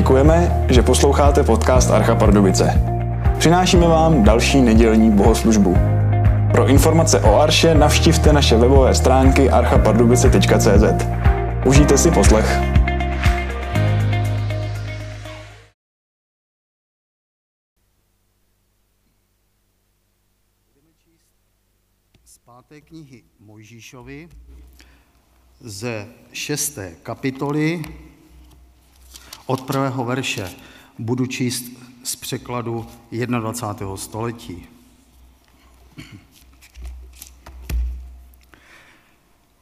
Děkujeme, 0.00 0.66
že 0.70 0.82
posloucháte 0.82 1.42
podcast 1.42 1.90
Archa 1.90 2.14
Pardubice. 2.14 2.82
Přinášíme 3.38 3.88
vám 3.88 4.24
další 4.24 4.62
nedělní 4.62 5.10
bohoslužbu. 5.10 5.76
Pro 6.52 6.66
informace 6.66 7.20
o 7.20 7.40
Arše 7.40 7.74
navštivte 7.74 8.32
naše 8.32 8.56
webové 8.56 8.94
stránky 8.94 9.50
archapardubice.cz. 9.50 11.06
Užijte 11.66 11.98
si 11.98 12.10
poslech. 12.10 12.60
z 22.24 22.38
páté 22.38 22.80
knihy 22.80 23.22
Mojžíšovi 23.40 24.28
ze 25.60 26.06
šesté 26.32 26.94
kapitoly 27.02 27.82
od 29.50 29.60
prvého 29.60 30.04
verše 30.04 30.50
budu 30.98 31.26
číst 31.26 31.64
z 32.04 32.16
překladu 32.16 32.86
21. 33.40 33.96
století. 33.96 34.66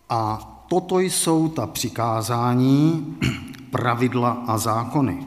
A 0.09 0.39
toto 0.69 1.01
jsou 1.01 1.49
ta 1.49 1.67
přikázání, 1.67 3.17
pravidla 3.71 4.45
a 4.47 4.59
zákony. 4.59 5.27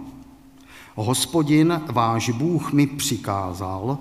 Hospodin, 0.96 1.82
váš 1.86 2.30
Bůh, 2.30 2.74
mi 2.74 2.88
přikázal, 2.88 3.98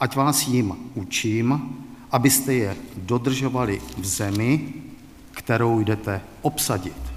ať 0.00 0.16
vás 0.16 0.46
jim 0.46 0.76
učím, 0.94 1.76
abyste 2.10 2.54
je 2.54 2.76
dodržovali 2.96 3.82
v 3.98 4.06
zemi, 4.06 4.74
kterou 5.32 5.80
jdete 5.80 6.20
obsadit. 6.42 7.09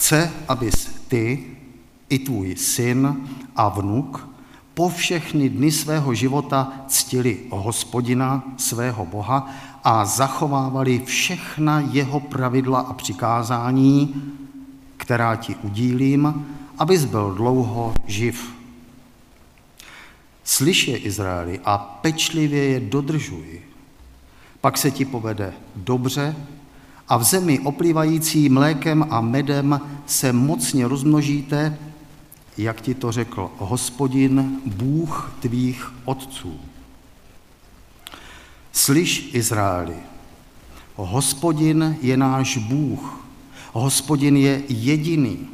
Chce, 0.00 0.32
abys 0.48 0.88
ty 1.08 1.44
i 2.08 2.18
tvůj 2.18 2.56
syn 2.56 3.28
a 3.56 3.68
vnuk 3.68 4.28
po 4.74 4.88
všechny 4.88 5.48
dny 5.48 5.72
svého 5.72 6.14
života 6.14 6.72
ctili 6.88 7.38
hospodina, 7.50 8.44
svého 8.56 9.06
Boha 9.06 9.50
a 9.84 10.04
zachovávali 10.04 11.02
všechna 11.04 11.80
jeho 11.80 12.20
pravidla 12.20 12.80
a 12.80 12.92
přikázání, 12.92 14.14
která 14.96 15.36
ti 15.36 15.54
udílím, 15.54 16.46
abys 16.78 17.04
byl 17.04 17.34
dlouho 17.34 17.94
živ. 18.06 18.54
Slyš 20.44 20.88
je 20.88 20.96
Izraeli 20.96 21.60
a 21.64 21.78
pečlivě 21.78 22.64
je 22.64 22.80
dodržuj. 22.80 23.60
Pak 24.60 24.78
se 24.78 24.90
ti 24.90 25.04
povede 25.04 25.52
dobře 25.76 26.36
a 27.10 27.16
v 27.16 27.24
zemi 27.24 27.60
oplývající 27.60 28.48
mlékem 28.48 29.06
a 29.10 29.20
medem 29.20 29.80
se 30.06 30.32
mocně 30.32 30.88
rozmnožíte, 30.88 31.78
jak 32.58 32.80
ti 32.80 32.94
to 32.94 33.12
řekl 33.12 33.50
hospodin, 33.58 34.60
Bůh 34.66 35.34
tvých 35.40 35.92
otců. 36.04 36.60
Slyš, 38.72 39.30
Izraeli, 39.32 39.96
hospodin 40.96 41.96
je 42.02 42.16
náš 42.16 42.56
Bůh, 42.56 43.24
hospodin 43.72 44.36
je 44.36 44.62
jediný. 44.68 45.48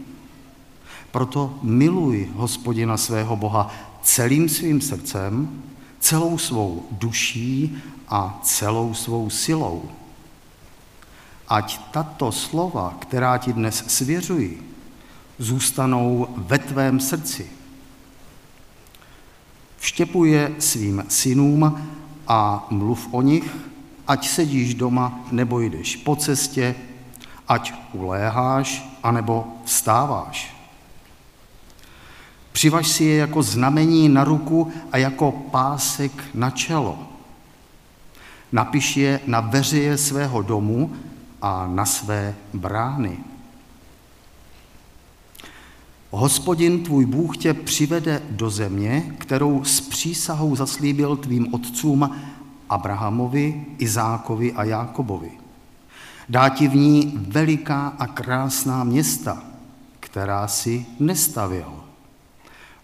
Proto 1.11 1.59
miluj 1.63 2.29
hospodina 2.35 2.97
svého 2.97 3.37
Boha 3.37 3.75
celým 4.03 4.49
svým 4.49 4.81
srdcem, 4.81 5.63
celou 6.01 6.39
svou 6.39 6.87
duší 6.91 7.77
a 8.09 8.41
celou 8.43 8.95
svou 8.95 9.31
silou. 9.31 9.83
Ať 11.49 11.81
tato 11.91 12.33
slova, 12.33 12.95
která 12.99 13.39
ti 13.39 13.53
dnes 13.53 13.85
svěřuji, 13.87 14.73
zůstanou 15.39 16.29
ve 16.37 16.59
tvém 16.59 17.01
srdci. 17.01 17.51
Vštěpuje 19.79 20.55
svým 20.59 21.05
synům 21.09 21.89
a 22.29 22.67
mluv 22.71 23.09
o 23.11 23.23
nich, 23.23 23.57
ať 24.09 24.29
sedíš 24.29 24.75
doma 24.75 25.21
nebo 25.33 25.61
jdeš 25.61 25.97
po 25.97 26.17
cestě, 26.17 26.75
ať 27.49 27.75
uléháš 27.93 28.99
anebo 29.03 29.47
vstáváš. 29.65 30.57
Přivaž 32.53 32.89
si 32.89 33.05
je 33.05 33.17
jako 33.17 33.43
znamení 33.43 34.09
na 34.09 34.25
ruku 34.25 34.73
a 34.93 34.99
jako 34.99 35.33
pásek 35.33 36.13
na 36.35 36.51
čelo. 36.51 36.99
Napiš 38.53 38.97
je 38.97 39.21
na 39.27 39.41
veřeje 39.41 39.99
svého 39.99 40.43
domu 40.43 40.97
a 41.43 41.67
na 41.67 41.85
své 41.85 42.35
brány. 42.55 43.19
Hospodin 46.11 46.85
tvůj 46.85 47.07
Bůh 47.07 47.37
tě 47.37 47.55
přivede 47.55 48.23
do 48.31 48.51
země, 48.51 49.15
kterou 49.19 49.65
s 49.65 49.81
přísahou 49.81 50.57
zaslíbil 50.57 51.17
tvým 51.17 51.55
otcům 51.55 52.11
Abrahamovi, 52.69 53.65
Izákovi 53.79 54.53
a 54.53 54.65
Jákobovi. 54.65 55.31
Dá 56.29 56.49
ti 56.49 56.69
v 56.69 56.75
ní 56.75 57.13
veliká 57.29 57.89
a 57.99 58.07
krásná 58.07 58.85
města, 58.85 59.43
která 60.01 60.49
si 60.49 60.87
nestavil. 61.01 61.85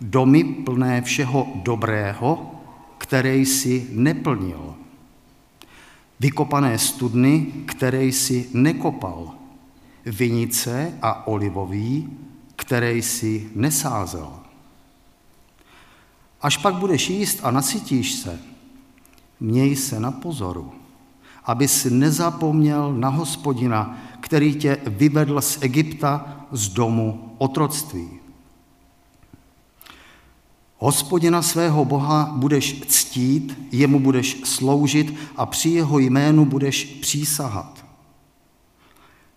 Domy 0.00 0.44
plné 0.44 1.02
všeho 1.02 1.46
dobrého, 1.54 2.54
které 2.98 3.36
jsi 3.36 3.86
neplnil. 3.92 4.74
Vykopané 6.22 6.78
studny, 6.78 7.46
které 7.66 8.04
jsi 8.04 8.48
nekopal. 8.52 9.34
Vinice 10.06 10.98
a 11.02 11.26
olivový, 11.26 12.08
které 12.56 12.92
jsi 12.94 13.50
nesázel. 13.54 14.32
Až 16.42 16.56
pak 16.56 16.74
budeš 16.74 17.10
jíst 17.10 17.40
a 17.42 17.50
nasytíš 17.50 18.12
se, 18.12 18.40
měj 19.40 19.76
se 19.76 20.00
na 20.00 20.10
pozoru, 20.10 20.72
abys 21.44 21.84
nezapomněl 21.84 22.92
na 22.92 23.08
hospodina, 23.08 23.98
který 24.20 24.54
tě 24.54 24.78
vyvedl 24.86 25.40
z 25.40 25.58
Egypta 25.62 26.46
z 26.52 26.68
domu 26.68 27.34
otroctví. 27.38 28.21
Hospodina 30.82 31.42
svého 31.42 31.84
Boha 31.84 32.32
budeš 32.36 32.82
ctít, 32.86 33.58
jemu 33.72 34.00
budeš 34.00 34.40
sloužit 34.44 35.14
a 35.36 35.46
při 35.46 35.68
jeho 35.68 35.98
jménu 35.98 36.44
budeš 36.44 36.84
přísahat. 36.84 37.84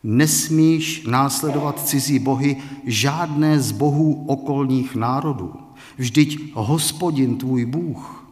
Nesmíš 0.03 1.03
následovat 1.07 1.87
cizí 1.87 2.19
bohy, 2.19 2.57
žádné 2.85 3.59
z 3.59 3.71
bohů 3.71 4.25
okolních 4.27 4.95
národů. 4.95 5.53
Vždyť 5.97 6.51
hospodin 6.53 7.37
tvůj 7.37 7.65
Bůh, 7.65 8.25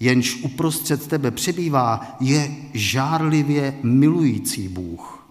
jenž 0.00 0.42
uprostřed 0.42 1.06
tebe 1.06 1.30
přebývá, 1.30 2.16
je 2.20 2.56
žárlivě 2.74 3.78
milující 3.82 4.68
Bůh. 4.68 5.26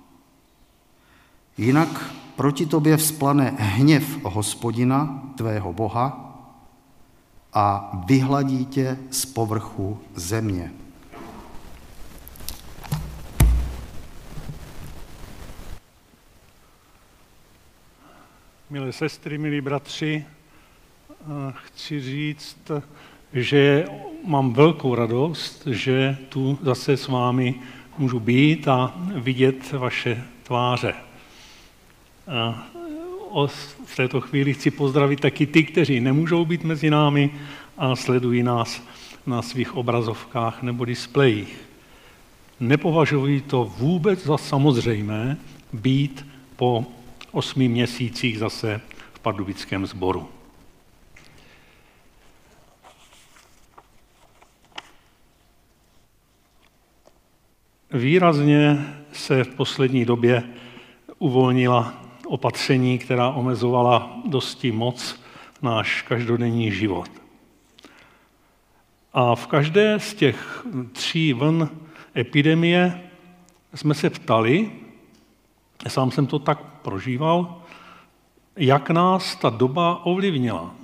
Jinak 1.58 2.16
proti 2.40 2.66
tobě 2.66 2.98
vzplane 2.98 3.56
hněv 3.58 4.24
hospodina, 4.24 5.24
tvého 5.38 5.74
Boha, 5.74 6.36
a 7.54 7.92
vyhladí 8.06 8.66
tě 8.66 8.98
z 9.12 9.26
povrchu 9.26 10.00
země. 10.16 10.72
Milé 18.70 18.92
sestry, 18.92 19.38
milí 19.38 19.62
bratři, 19.62 20.26
chci 21.52 22.02
říct, 22.02 22.72
že 23.34 23.86
mám 24.26 24.54
velkou 24.54 24.96
radost, 24.96 25.68
že 25.68 26.18
tu 26.30 26.60
zase 26.64 26.98
s 26.98 27.08
vámi 27.08 27.56
můžu 27.98 28.20
být 28.20 28.68
a 28.68 28.94
vidět 29.16 29.72
vaše 29.72 30.24
tváře. 30.44 31.09
V 33.86 33.96
této 33.96 34.22
chvíli 34.22 34.54
chci 34.54 34.72
pozdravit 34.72 35.20
taky 35.20 35.46
ty, 35.46 35.64
kteří 35.64 36.00
nemůžou 36.00 36.46
být 36.46 36.64
mezi 36.64 36.90
námi 36.90 37.32
a 37.78 37.96
sledují 37.96 38.44
nás 38.44 38.84
na 39.26 39.42
svých 39.42 39.76
obrazovkách 39.76 40.64
nebo 40.64 40.86
displejích. 40.86 41.62
Nepovažuji 42.60 43.42
to 43.42 43.66
vůbec 43.78 44.24
za 44.24 44.38
samozřejmé 44.38 45.38
být 45.74 46.26
po 46.56 46.86
osmi 47.32 47.68
měsících 47.68 48.40
zase 48.40 48.82
v 49.14 49.20
pardubickém 49.20 49.86
sboru. 49.86 50.30
Výrazně 57.92 58.86
se 59.12 59.44
v 59.44 59.56
poslední 59.56 60.06
době 60.06 60.44
uvolnila 61.20 62.09
opatření, 62.30 63.00
která 63.00 63.30
omezovala 63.30 64.22
dosti 64.26 64.72
moc 64.72 65.22
náš 65.62 66.02
každodenní 66.02 66.72
život. 66.72 67.10
A 69.14 69.36
v 69.36 69.48
každé 69.48 70.00
z 70.00 70.14
těch 70.14 70.66
tří 70.92 71.34
vln 71.34 71.70
epidemie 72.18 73.02
jsme 73.76 73.94
se 73.94 74.10
ptali, 74.10 74.72
sám 75.88 76.12
jsem 76.12 76.28
to 76.28 76.40
tak 76.40 76.64
prožíval, 76.82 77.62
jak 78.56 78.90
nás 78.90 79.36
ta 79.36 79.50
doba 79.50 80.06
ovlivnila. 80.06 80.76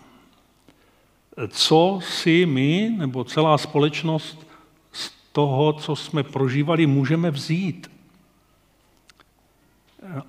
Co 1.47 1.99
si 2.01 2.45
my 2.45 2.89
nebo 2.97 3.23
celá 3.23 3.57
společnost 3.57 4.47
z 4.91 5.11
toho, 5.31 5.73
co 5.73 5.95
jsme 5.95 6.23
prožívali, 6.23 6.87
můžeme 6.87 7.31
vzít. 7.31 7.94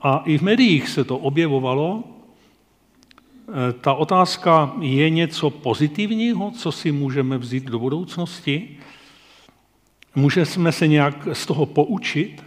A 0.02 0.22
i 0.24 0.38
v 0.38 0.42
médiích 0.42 0.88
se 0.88 1.04
to 1.04 1.18
objevovalo. 1.18 2.04
Ta 3.80 3.94
otázka 3.94 4.72
je 4.80 5.10
něco 5.10 5.50
pozitivního, 5.50 6.50
co 6.50 6.72
si 6.72 6.92
můžeme 6.92 7.38
vzít 7.38 7.64
do 7.64 7.78
budoucnosti. 7.78 8.78
Můžeme 10.14 10.72
se 10.72 10.86
nějak 10.86 11.28
z 11.32 11.46
toho 11.46 11.66
poučit. 11.66 12.44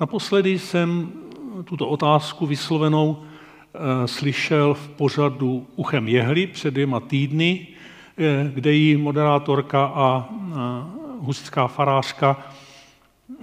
Naposledy 0.00 0.58
jsem 0.58 1.12
tuto 1.64 1.88
otázku 1.88 2.46
vyslovenou 2.46 3.22
eh, 3.22 4.08
slyšel 4.08 4.74
v 4.74 4.88
pořadu 4.88 5.66
Uchem 5.76 6.08
jehly 6.08 6.46
před 6.46 6.70
dvěma 6.70 7.00
týdny, 7.00 7.66
eh, 8.18 8.50
kde 8.54 8.72
jí 8.72 8.96
moderátorka 8.96 9.84
a 9.94 10.28
hustická 11.20 11.66
farářka 11.66 12.52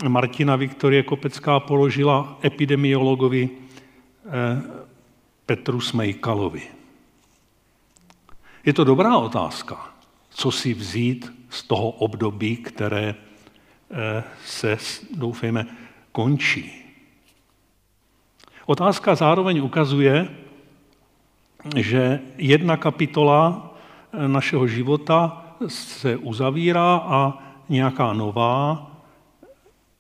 Martina 0.08 0.56
Viktorie 0.56 1.04
Kopecká 1.04 1.60
položila 1.60 2.40
epidemiologovi 2.44 3.50
eh, 3.50 4.30
Petru 5.46 5.82
Smejkalovi. 5.82 6.62
Je 8.66 8.74
to 8.74 8.84
dobrá 8.84 9.18
otázka, 9.18 9.94
co 10.30 10.52
si 10.52 10.74
vzít 10.74 11.34
z 11.50 11.64
toho 11.64 11.90
období, 11.90 12.58
které 12.58 13.16
se, 14.46 14.78
doufejme, 15.16 15.68
končí. 16.12 16.72
Otázka 18.66 19.16
zároveň 19.16 19.62
ukazuje, 19.62 20.28
že 21.76 22.20
jedna 22.38 22.78
kapitola 22.78 23.74
našeho 24.28 24.68
života 24.68 25.46
se 25.68 26.18
uzavírá 26.18 26.96
a 26.96 27.38
nějaká 27.70 28.14
nová, 28.14 28.93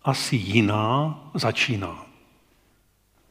asi 0.03 0.35
jiná, 0.35 1.19
začíná. 1.33 2.05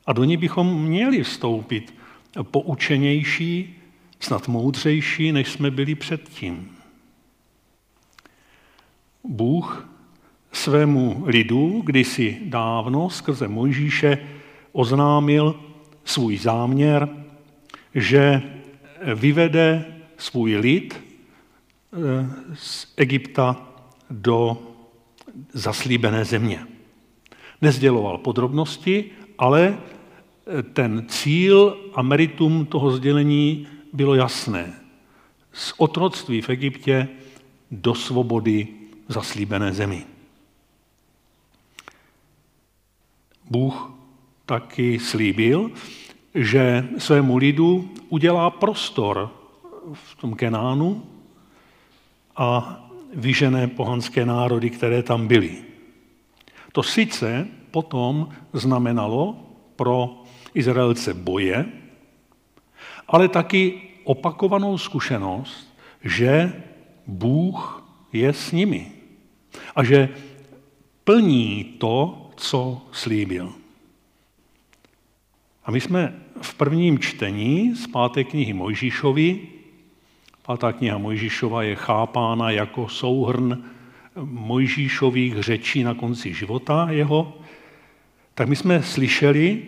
A 0.06 0.12
do 0.12 0.24
ní 0.24 0.36
bychom 0.36 0.82
měli 0.82 1.22
vstoupit 1.22 1.94
poučenější, 2.42 3.78
snad 4.20 4.48
moudřejší, 4.48 5.32
než 5.32 5.48
jsme 5.48 5.70
byli 5.70 5.94
předtím. 5.94 6.76
Bůh 9.24 9.88
svému 10.52 11.22
lidu 11.26 11.82
kdysi 11.84 12.38
dávno 12.44 13.10
skrze 13.10 13.48
Mojžíše 13.48 14.18
oznámil 14.72 15.60
svůj 16.04 16.38
záměr, 16.38 17.08
že 17.94 18.42
vyvede 19.14 19.94
svůj 20.16 20.56
lid 20.56 20.94
eh, 20.94 22.30
z 22.54 22.92
Egypta 22.96 23.68
do 24.10 24.71
zaslíbené 25.52 26.24
země. 26.24 26.66
Nezděloval 27.62 28.18
podrobnosti, 28.18 29.10
ale 29.38 29.78
eh, 29.78 30.62
ten 30.62 31.06
cíl 31.08 31.76
a 31.94 32.02
meritum 32.02 32.66
toho 32.66 32.90
sdělení 32.90 33.66
bylo 33.92 34.14
jasné. 34.14 34.72
Z 35.52 35.74
otroctví 35.76 36.40
v 36.40 36.48
Egyptě 36.50 37.08
do 37.70 37.94
svobody 37.94 38.68
zaslíbené 39.08 39.72
zemi. 39.72 40.06
Bůh 43.50 43.92
taky 44.46 44.98
slíbil, 44.98 45.70
že 46.34 46.88
svému 46.98 47.36
lidu 47.36 47.90
udělá 48.08 48.50
prostor 48.50 49.30
v 49.92 50.16
tom 50.20 50.34
Kenánu 50.34 51.02
a 52.36 52.80
vyžené 53.12 53.66
pohanské 53.66 54.26
národy, 54.26 54.70
které 54.70 55.02
tam 55.02 55.28
byly. 55.28 55.56
To 56.72 56.82
sice 56.82 57.48
potom 57.70 58.28
znamenalo 58.52 59.36
pro 59.76 60.22
Izraelce 60.54 61.14
boje, 61.14 61.64
ale 63.08 63.28
taky 63.28 63.80
opakovanou 64.04 64.78
zkušenost, 64.78 65.78
že 66.04 66.52
Bůh 67.06 67.84
je 68.12 68.32
s 68.32 68.52
nimi 68.52 68.92
a 69.76 69.84
že 69.84 70.08
plní 71.04 71.64
to, 71.64 72.30
co 72.36 72.82
slíbil. 72.92 73.52
A 75.64 75.70
my 75.70 75.80
jsme 75.80 76.14
v 76.42 76.54
prvním 76.54 76.98
čtení 76.98 77.74
z 77.76 77.86
páté 77.86 78.24
knihy 78.24 78.52
Mojžíšovi, 78.52 79.48
pátá 80.52 80.72
kniha 80.72 80.98
Mojžíšova 80.98 81.62
je 81.62 81.76
chápána 81.76 82.50
jako 82.50 82.88
souhrn 82.88 83.64
Mojžíšových 84.24 85.40
řečí 85.40 85.82
na 85.82 85.94
konci 85.94 86.34
života 86.34 86.86
jeho, 86.90 87.38
tak 88.34 88.48
my 88.48 88.56
jsme 88.56 88.82
slyšeli, 88.82 89.62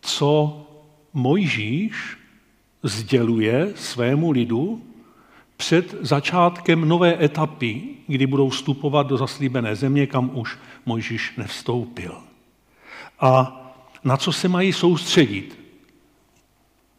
co 0.00 0.62
Mojžíš 1.14 2.18
sděluje 2.82 3.72
svému 3.74 4.30
lidu 4.30 4.82
před 5.56 5.94
začátkem 6.00 6.88
nové 6.88 7.24
etapy, 7.24 7.82
kdy 8.06 8.26
budou 8.26 8.48
vstupovat 8.48 9.06
do 9.06 9.16
zaslíbené 9.16 9.76
země, 9.76 10.06
kam 10.06 10.30
už 10.34 10.58
Mojžíš 10.86 11.36
nevstoupil. 11.36 12.14
A 13.20 13.32
na 14.04 14.16
co 14.16 14.32
se 14.32 14.48
mají 14.48 14.72
soustředit. 14.72 15.58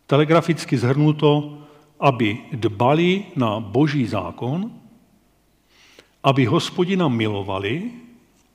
Telegraficky 0.07 0.77
zhrnuto, 0.77 1.60
aby 2.01 2.38
dbali 2.53 3.25
na 3.38 3.59
boží 3.62 4.09
zákon, 4.09 4.74
aby 6.24 6.45
hospodina 6.45 7.07
milovali 7.07 7.92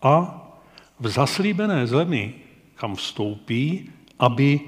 a 0.02 0.42
v 1.00 1.06
zaslíbené 1.08 1.86
zemi, 1.86 2.34
kam 2.74 2.94
vstoupí, 2.94 3.90
aby 4.18 4.60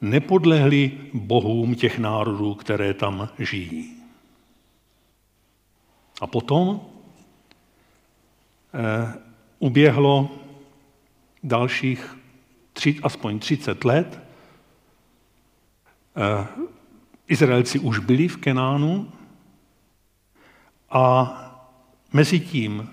nepodlehli 0.00 0.92
bohům 1.14 1.74
těch 1.74 1.98
národů, 1.98 2.54
které 2.54 2.94
tam 2.94 3.28
žijí. 3.38 3.96
A 6.20 6.26
potom 6.26 6.80
eh, 8.74 9.14
uběhlo 9.58 10.30
dalších 11.42 12.16
tři, 12.72 13.00
aspoň 13.02 13.38
30 13.38 13.84
let. 13.84 14.20
Eh, 16.16 16.46
Izraelci 17.28 17.78
už 17.78 17.98
byli 17.98 18.28
v 18.28 18.36
Kenánu 18.36 19.12
a 20.90 21.32
mezi 22.12 22.40
tím 22.40 22.88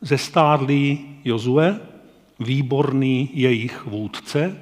zestárlý 0.00 1.06
Jozue, 1.24 1.80
výborný 2.40 3.30
jejich 3.32 3.84
vůdce, 3.86 4.60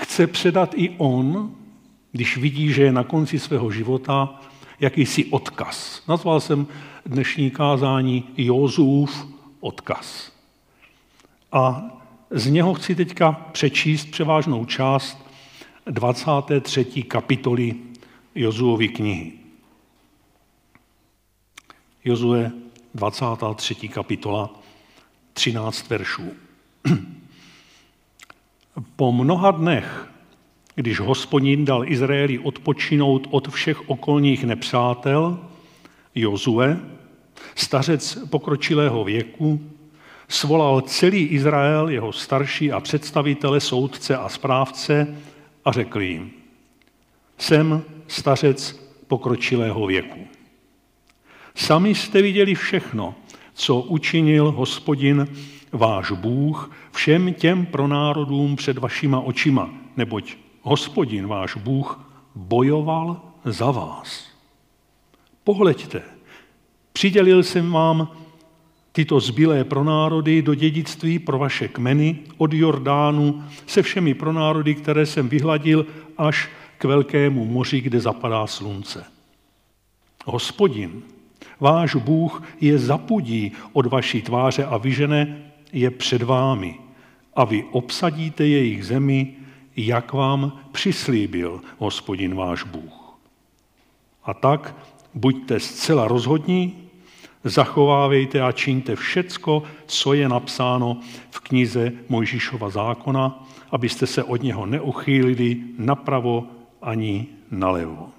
chce 0.00 0.26
předat 0.26 0.74
i 0.76 0.90
on, 0.98 1.54
když 2.12 2.36
vidí, 2.36 2.72
že 2.72 2.82
je 2.82 2.92
na 2.92 3.04
konci 3.04 3.38
svého 3.38 3.70
života, 3.70 4.40
jakýsi 4.80 5.24
odkaz. 5.24 6.02
Nazval 6.08 6.40
jsem 6.40 6.66
dnešní 7.06 7.50
kázání 7.50 8.24
Jozův 8.36 9.26
odkaz. 9.60 10.32
A 11.52 11.84
z 12.30 12.46
něho 12.50 12.74
chci 12.74 12.94
teďka 12.94 13.32
přečíst 13.32 14.10
převážnou 14.10 14.64
část 14.64 15.23
23. 15.86 17.02
kapitoly 17.02 17.74
Jozuovy 18.34 18.88
knihy. 18.88 19.32
Jozue 22.04 22.52
23. 22.94 23.88
kapitola 23.88 24.50
13 25.32 25.90
veršů. 25.90 26.32
Po 28.96 29.12
mnoha 29.12 29.50
dnech, 29.50 30.08
když 30.74 31.00
hospodin 31.00 31.64
dal 31.64 31.92
Izraeli 31.92 32.38
odpočinout 32.38 33.26
od 33.30 33.48
všech 33.48 33.88
okolních 33.88 34.44
nepřátel, 34.44 35.38
Jozue, 36.14 36.80
stařec 37.54 38.18
pokročilého 38.30 39.04
věku, 39.04 39.70
svolal 40.28 40.80
celý 40.80 41.26
Izrael, 41.26 41.88
jeho 41.88 42.12
starší 42.12 42.72
a 42.72 42.80
představitele, 42.80 43.60
soudce 43.60 44.16
a 44.16 44.28
správce 44.28 45.16
a 45.64 45.72
řekl 45.72 46.00
jim, 46.00 46.30
jsem 47.38 47.82
stařec 48.08 48.72
pokročilého 49.06 49.86
věku. 49.86 50.26
Sami 51.54 51.94
jste 51.94 52.22
viděli 52.22 52.54
všechno, 52.54 53.14
co 53.54 53.80
učinil 53.80 54.50
hospodin 54.50 55.28
váš 55.72 56.10
Bůh 56.10 56.70
všem 56.92 57.34
těm 57.34 57.66
pronárodům 57.66 58.56
před 58.56 58.78
vašima 58.78 59.20
očima, 59.20 59.70
neboť 59.96 60.36
hospodin 60.62 61.26
váš 61.26 61.56
Bůh 61.56 62.00
bojoval 62.34 63.22
za 63.44 63.70
vás. 63.70 64.28
Pohleďte, 65.44 66.02
přidělil 66.92 67.42
jsem 67.42 67.72
vám 67.72 68.08
tyto 68.94 69.20
zbylé 69.20 69.64
pronárody 69.64 70.42
do 70.42 70.54
dědictví 70.54 71.18
pro 71.18 71.38
vaše 71.38 71.68
kmeny 71.68 72.18
od 72.38 72.52
Jordánu 72.52 73.44
se 73.66 73.82
všemi 73.82 74.14
pronárody, 74.14 74.74
které 74.74 75.06
jsem 75.06 75.28
vyhladil 75.28 75.86
až 76.18 76.50
k 76.78 76.84
velkému 76.84 77.44
moři, 77.44 77.80
kde 77.80 78.00
zapadá 78.00 78.46
slunce. 78.46 79.04
Hospodin, 80.24 81.02
váš 81.60 81.94
Bůh 81.94 82.42
je 82.60 82.78
zapudí 82.78 83.52
od 83.72 83.86
vaší 83.86 84.22
tváře 84.22 84.64
a 84.64 84.76
vyžene 84.76 85.42
je 85.72 85.90
před 85.90 86.22
vámi 86.22 86.78
a 87.36 87.44
vy 87.44 87.64
obsadíte 87.70 88.46
jejich 88.46 88.86
zemi, 88.86 89.34
jak 89.76 90.12
vám 90.12 90.60
přislíbil 90.72 91.60
hospodin 91.78 92.34
váš 92.34 92.62
Bůh. 92.62 93.18
A 94.24 94.34
tak 94.34 94.76
buďte 95.14 95.60
zcela 95.60 96.08
rozhodní, 96.08 96.83
zachovávejte 97.44 98.40
a 98.40 98.52
čiňte 98.52 98.96
všecko, 98.96 99.62
co 99.86 100.14
je 100.14 100.28
napsáno 100.28 101.00
v 101.30 101.40
knize 101.40 101.92
Mojžíšova 102.08 102.70
zákona, 102.70 103.46
abyste 103.70 104.06
se 104.06 104.22
od 104.24 104.42
něho 104.42 104.66
neuchýlili 104.66 105.56
napravo 105.78 106.46
ani 106.82 107.26
nalevo. 107.50 108.10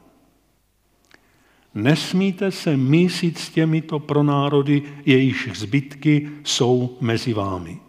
Nesmíte 1.76 2.52
se 2.52 2.78
mísit 2.78 3.38
s 3.38 3.50
těmito 3.50 4.00
pronárody, 4.00 4.84
jejichž 5.06 5.50
zbytky 5.54 6.30
jsou 6.44 6.98
mezi 7.02 7.34
vámi. 7.34 7.80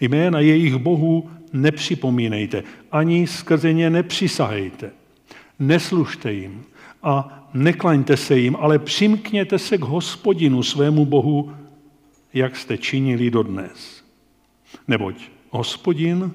Jména 0.00 0.40
jejich 0.40 0.76
bohů 0.76 1.30
nepřipomínejte, 1.52 2.62
ani 2.92 3.26
skrze 3.26 3.72
ně 3.72 3.90
nepřisahejte. 3.90 4.90
Neslužte 5.58 6.32
jim 6.32 6.64
a 7.02 7.44
neklaňte 7.54 8.16
se 8.16 8.38
jim, 8.38 8.56
ale 8.60 8.78
přimkněte 8.78 9.58
se 9.58 9.78
k 9.78 9.82
hospodinu 9.82 10.62
svému 10.62 11.06
bohu, 11.06 11.52
jak 12.34 12.56
jste 12.56 12.78
činili 12.78 13.30
dodnes. 13.30 14.04
Neboť 14.88 15.14
hospodin 15.50 16.32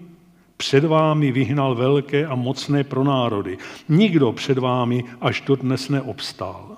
před 0.58 0.84
vámi 0.84 1.32
vyhnal 1.32 1.76
velké 1.76 2.26
a 2.26 2.36
mocné 2.36 2.84
pronárody. 2.84 3.58
Nikdo 3.90 4.32
před 4.32 4.58
vámi 4.58 5.04
až 5.22 5.42
dodnes 5.42 5.90
neobstál. 5.90 6.78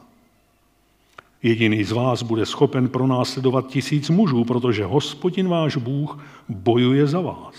Jediný 1.43 1.83
z 1.83 1.91
vás 1.91 2.23
bude 2.23 2.45
schopen 2.45 2.89
pronásledovat 2.89 3.67
tisíc 3.67 4.09
mužů, 4.09 4.43
protože 4.43 4.85
hospodin 4.85 5.47
váš 5.47 5.77
Bůh 5.77 6.25
bojuje 6.49 7.07
za 7.07 7.21
vás, 7.21 7.55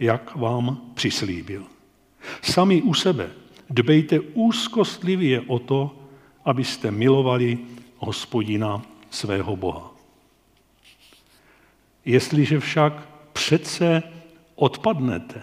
jak 0.00 0.36
vám 0.36 0.80
přislíbil. 0.94 1.62
Sami 2.42 2.82
u 2.82 2.94
sebe 2.94 3.30
dbejte 3.70 4.20
úzkostlivě 4.20 5.40
o 5.40 5.58
to, 5.58 5.96
abyste 6.44 6.90
milovali 6.90 7.58
hospodina 7.98 8.82
svého 9.10 9.56
Boha. 9.56 9.94
Jestliže 12.04 12.60
však 12.60 13.08
přece 13.32 14.02
odpadnete 14.54 15.42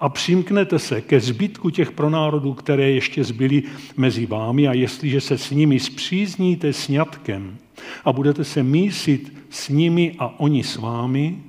a 0.00 0.08
přimknete 0.08 0.78
se 0.78 1.00
ke 1.00 1.20
zbytku 1.20 1.70
těch 1.70 1.92
pronárodů, 1.92 2.54
které 2.54 2.90
ještě 2.90 3.24
zbyly 3.24 3.62
mezi 3.96 4.26
vámi 4.26 4.68
a 4.68 4.72
jestliže 4.72 5.20
se 5.20 5.38
s 5.38 5.50
nimi 5.50 5.80
zpřízníte 5.80 6.72
sňatkem 6.72 7.58
a 8.04 8.12
budete 8.12 8.44
se 8.44 8.62
mísit 8.62 9.32
s 9.50 9.68
nimi 9.68 10.14
a 10.18 10.40
oni 10.40 10.64
s 10.64 10.76
vámi, 10.76 11.42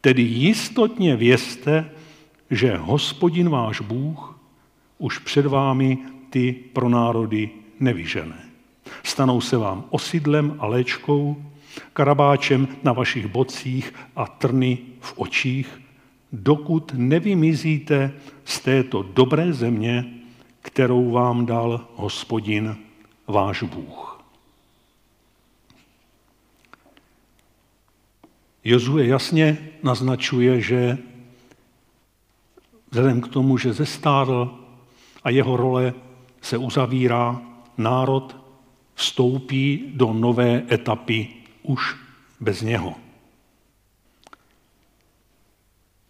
tedy 0.00 0.22
jistotně 0.22 1.16
vězte, 1.16 1.90
že 2.50 2.76
hospodin 2.76 3.48
váš 3.48 3.80
Bůh 3.80 4.29
už 5.00 5.18
před 5.18 5.46
vámi 5.46 5.98
ty 6.30 6.52
pronárody 6.72 7.50
nevyžené. 7.80 8.44
Stanou 9.02 9.40
se 9.40 9.56
vám 9.56 9.84
osidlem 9.90 10.56
a 10.58 10.66
léčkou, 10.66 11.44
karabáčem 11.92 12.68
na 12.82 12.92
vašich 12.92 13.26
bocích 13.26 13.94
a 14.16 14.26
trny 14.26 14.78
v 15.00 15.14
očích, 15.16 15.80
dokud 16.32 16.92
nevymizíte 16.96 18.12
z 18.44 18.60
této 18.60 19.02
dobré 19.02 19.52
země, 19.52 20.14
kterou 20.62 21.10
vám 21.10 21.46
dal 21.46 21.88
hospodin 21.94 22.76
váš 23.26 23.62
Bůh. 23.62 24.20
Jozue 28.64 29.06
jasně 29.06 29.58
naznačuje, 29.82 30.60
že 30.60 30.98
vzhledem 32.90 33.20
k 33.20 33.28
tomu, 33.28 33.58
že 33.58 33.72
zestárl 33.72 34.59
a 35.22 35.30
jeho 35.30 35.56
role 35.56 35.94
se 36.40 36.56
uzavírá, 36.56 37.42
národ 37.78 38.36
vstoupí 38.94 39.92
do 39.94 40.12
nové 40.12 40.62
etapy 40.70 41.28
už 41.62 41.96
bez 42.40 42.62
něho. 42.62 42.94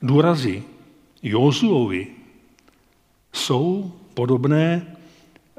Důrazy 0.03 0.63
Jozuovi 1.23 2.07
jsou 3.33 3.93
podobné 4.15 4.97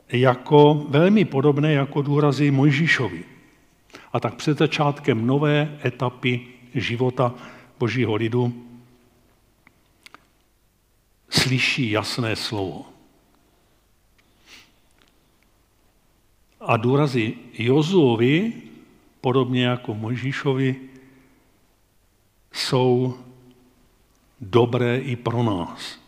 jako, 0.10 0.86
velmi 0.90 1.26
podobné 1.26 1.74
jako 1.74 2.02
důrazy 2.02 2.52
Mojžíšovi. 2.52 3.24
A 4.14 4.20
tak 4.20 4.36
před 4.36 4.58
začátkem 4.58 5.28
nové 5.28 5.80
etapy 5.86 6.48
života 6.76 7.34
Božího 7.80 8.16
lidu 8.16 8.66
slyší 11.30 11.92
jasné 11.92 12.36
slovo. 12.36 12.91
A 16.62 16.78
důrazy 16.78 17.34
Jozuovi, 17.54 18.54
podobně 19.22 19.66
jako 19.66 19.96
Mojžíšovi, 19.96 20.76
jsou 22.52 23.18
dobré 24.42 24.98
i 24.98 25.16
pro 25.16 25.44
nás. 25.44 26.00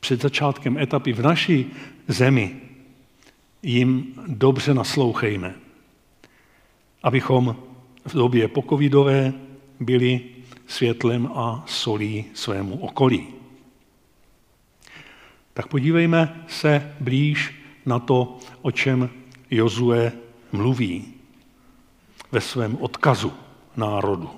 Před 0.00 0.22
začátkem 0.22 0.78
etapy 0.78 1.12
v 1.12 1.22
naší 1.22 1.66
zemi 2.08 2.56
jim 3.62 4.14
dobře 4.26 4.74
naslouchejme, 4.74 5.54
abychom 7.02 7.56
v 8.04 8.14
době 8.14 8.48
pokovidové 8.48 9.32
byli 9.80 10.20
světlem 10.66 11.26
a 11.26 11.64
solí 11.66 12.24
svému 12.34 12.78
okolí. 12.78 13.26
Tak 15.54 15.66
podívejme 15.66 16.44
se 16.48 16.96
blíž 17.00 17.54
na 17.86 17.98
to, 17.98 18.38
o 18.62 18.70
čem 18.70 19.21
Jozue 19.52 20.12
mluví 20.52 21.04
ve 22.32 22.40
svém 22.40 22.76
odkazu 22.80 23.32
národu. 23.76 24.30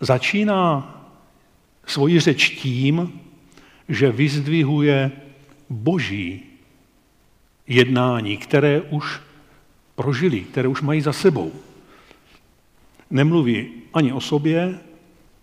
Začíná 0.00 0.90
svoji 1.86 2.20
řeč 2.20 2.48
tím, 2.48 3.20
že 3.88 4.12
vyzdvihuje 4.12 5.12
boží 5.70 6.42
jednání, 7.66 8.36
které 8.36 8.80
už 8.80 9.20
prožili, 9.94 10.40
které 10.40 10.68
už 10.68 10.82
mají 10.82 11.00
za 11.00 11.12
sebou. 11.12 11.52
Nemluví 13.10 13.72
ani 13.92 14.12
o 14.12 14.20
sobě, 14.20 14.78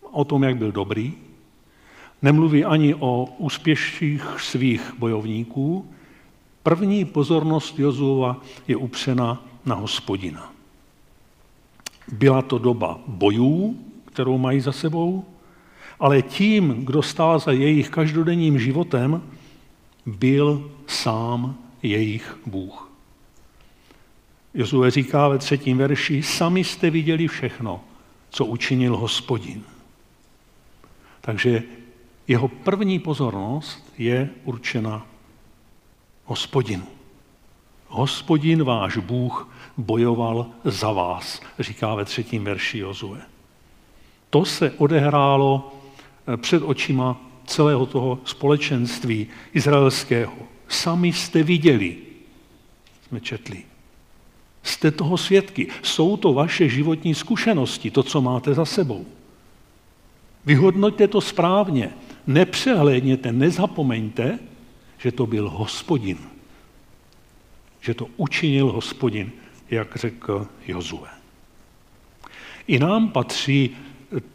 o 0.02 0.26
tom, 0.26 0.44
jak 0.44 0.58
byl 0.58 0.72
dobrý, 0.72 1.14
nemluví 2.22 2.66
ani 2.66 2.96
o 2.96 3.26
úspěších 3.38 4.24
svých 4.38 4.94
bojovníků. 4.98 5.96
První 6.64 7.06
pozornost 7.06 7.80
Jozuova 7.80 8.42
je 8.68 8.76
upřena 8.76 9.46
na 9.66 9.76
hospodina. 9.76 10.54
Byla 12.12 12.42
to 12.42 12.58
doba 12.58 13.00
bojů, 13.08 13.78
kterou 14.06 14.38
mají 14.38 14.60
za 14.60 14.72
sebou, 14.72 15.26
ale 16.00 16.22
tím, 16.22 16.86
kdo 16.86 17.02
stál 17.02 17.40
za 17.40 17.52
jejich 17.52 17.90
každodenním 17.90 18.60
životem, 18.60 19.24
byl 20.06 20.72
sám 20.88 21.56
jejich 21.84 22.38
Bůh. 22.46 22.92
Jozue 24.54 24.92
říká 24.92 25.28
ve 25.28 25.38
třetím 25.38 25.78
verši, 25.78 26.24
sami 26.24 26.64
jste 26.64 26.90
viděli 26.90 27.28
všechno, 27.28 27.82
co 28.30 28.46
učinil 28.46 28.98
hospodin. 28.98 29.64
Takže 31.22 31.64
jeho 32.28 32.48
první 32.48 33.00
pozornost 33.00 33.94
je 33.98 34.30
určena 34.44 35.08
hospodinu. 36.32 36.88
Hospodin 37.88 38.64
váš 38.64 38.98
Bůh 38.98 39.50
bojoval 39.78 40.46
za 40.64 40.92
vás, 40.92 41.42
říká 41.60 41.96
ve 41.96 42.06
třetím 42.06 42.44
verši 42.44 42.78
Jozue. 42.78 43.22
To 44.30 44.46
se 44.46 44.72
odehrálo 44.72 45.72
Eh, 46.28 46.38
před 46.38 46.64
očima 46.64 47.22
celého 47.46 47.86
toho 47.86 48.20
společenství 48.26 49.28
izraelského. 49.54 50.34
Sami 50.68 51.14
jste 51.14 51.44
viděli, 51.44 51.98
jsme 53.08 53.20
četli. 53.20 53.64
Jste 54.64 54.92
toho 54.92 55.18
svědky. 55.18 55.68
Jsou 55.82 56.18
to 56.18 56.34
vaše 56.34 56.70
životní 56.70 57.16
zkušenosti, 57.16 57.92
to, 57.92 58.04
co 58.04 58.22
máte 58.22 58.54
za 58.54 58.66
sebou. 58.66 59.06
Vyhodnoťte 60.46 61.08
to 61.08 61.22
správně. 61.22 61.90
Nepřehlédněte, 62.28 63.32
nezapomeňte, 63.32 64.40
že 65.04 65.12
to 65.12 65.26
byl 65.26 65.50
hospodin. 65.50 66.18
Že 67.82 67.94
to 67.94 68.08
učinil 68.18 68.72
hospodin, 68.72 69.32
jak 69.70 69.96
řekl 69.96 70.48
Jozue. 70.68 71.10
I 72.68 72.80
nám 72.80 73.10
patří 73.10 73.70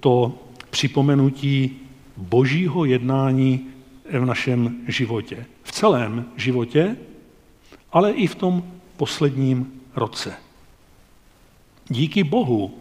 to 0.00 0.38
připomenutí 0.70 1.78
božího 2.16 2.85
jednání 2.85 3.68
v 4.11 4.25
našem 4.25 4.85
životě. 4.88 5.46
V 5.62 5.73
celém 5.73 6.32
životě, 6.37 6.96
ale 7.92 8.12
i 8.12 8.26
v 8.26 8.35
tom 8.35 8.73
posledním 8.96 9.80
roce. 9.94 10.35
Díky 11.88 12.25
Bohu 12.25 12.78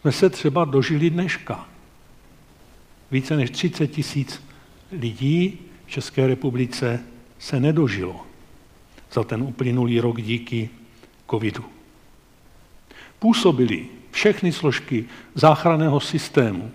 jsme 0.00 0.12
se 0.12 0.30
třeba 0.30 0.64
dožili 0.64 1.10
dneška. 1.10 1.68
Více 3.10 3.36
než 3.36 3.50
30 3.50 3.86
tisíc 3.86 4.42
lidí 4.92 5.69
České 5.90 6.26
republice 6.26 7.00
se 7.38 7.60
nedožilo 7.60 8.26
za 9.12 9.24
ten 9.24 9.42
uplynulý 9.42 10.00
rok 10.00 10.22
díky 10.22 10.68
covidu. 11.30 11.64
Působili 13.18 13.86
všechny 14.10 14.52
složky 14.52 15.04
záchranného 15.34 16.00
systému, 16.00 16.70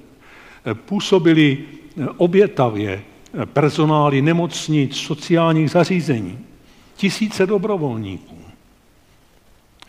působili 0.74 1.64
obětavě 2.18 3.04
personály 3.46 4.22
nemocnic, 4.22 4.96
sociálních 4.96 5.72
zařízení, 5.72 6.40
tisíce 6.96 7.46
dobrovolníků, 7.46 8.38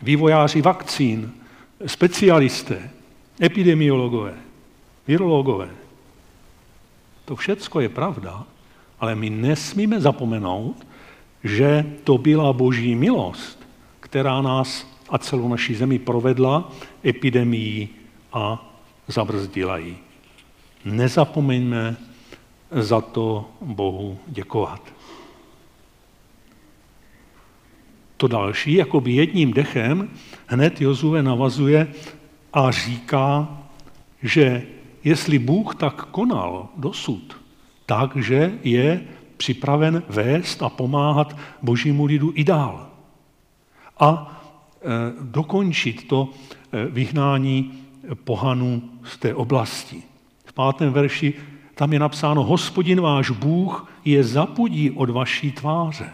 vývojáři 0.01 0.61
vakcín, 0.61 1.31
specialisté, 1.85 2.89
epidemiologové, 3.41 4.33
virologové. 5.07 5.69
To 7.25 7.35
všecko 7.35 7.79
je 7.79 7.89
pravda, 7.89 8.45
ale 8.99 9.15
my 9.15 9.29
nesmíme 9.29 10.01
zapomenout, 10.01 10.87
že 11.43 11.85
to 12.03 12.17
byla 12.17 12.53
boží 12.53 12.95
milost, 12.95 13.67
která 13.99 14.41
nás 14.41 14.87
a 15.09 15.17
celou 15.17 15.47
naší 15.47 15.75
zemi 15.75 15.99
provedla 15.99 16.71
epidemií 17.05 17.89
a 18.33 18.73
zabrzdila 19.07 19.77
ji. 19.77 19.97
Nezapomeňme 20.85 21.97
za 22.71 23.01
to 23.01 23.49
Bohu 23.61 24.19
děkovat. 24.27 24.81
To 28.17 28.27
další, 28.27 28.73
jako 28.73 29.01
by 29.01 29.11
jedním 29.11 29.53
dechem, 29.53 30.09
hned 30.47 30.81
Jozue 30.81 31.23
navazuje 31.23 31.87
a 32.53 32.71
říká, 32.71 33.57
že 34.23 34.63
jestli 35.03 35.39
Bůh 35.39 35.75
tak 35.75 36.05
konal 36.05 36.69
dosud, 36.77 37.37
takže 37.87 38.59
je 38.63 39.03
připraven 39.37 40.03
vést 40.09 40.63
a 40.63 40.69
pomáhat 40.69 41.37
božímu 41.61 42.05
lidu 42.05 42.31
i 42.35 42.43
dál. 42.43 42.89
A 43.99 44.41
e, 44.81 44.87
dokončit 45.21 46.07
to 46.07 46.29
e, 46.71 46.85
vyhnání 46.85 47.71
pohanů 48.23 48.81
z 49.03 49.17
té 49.17 49.35
oblasti. 49.35 50.03
V 50.45 50.53
pátém 50.53 50.93
verši 50.93 51.33
tam 51.75 51.93
je 51.93 51.99
napsáno, 51.99 52.43
hospodin 52.43 53.01
váš 53.01 53.29
Bůh 53.29 53.91
je 54.05 54.23
zapudí 54.23 54.91
od 54.91 55.09
vaší 55.09 55.51
tváře. 55.51 56.09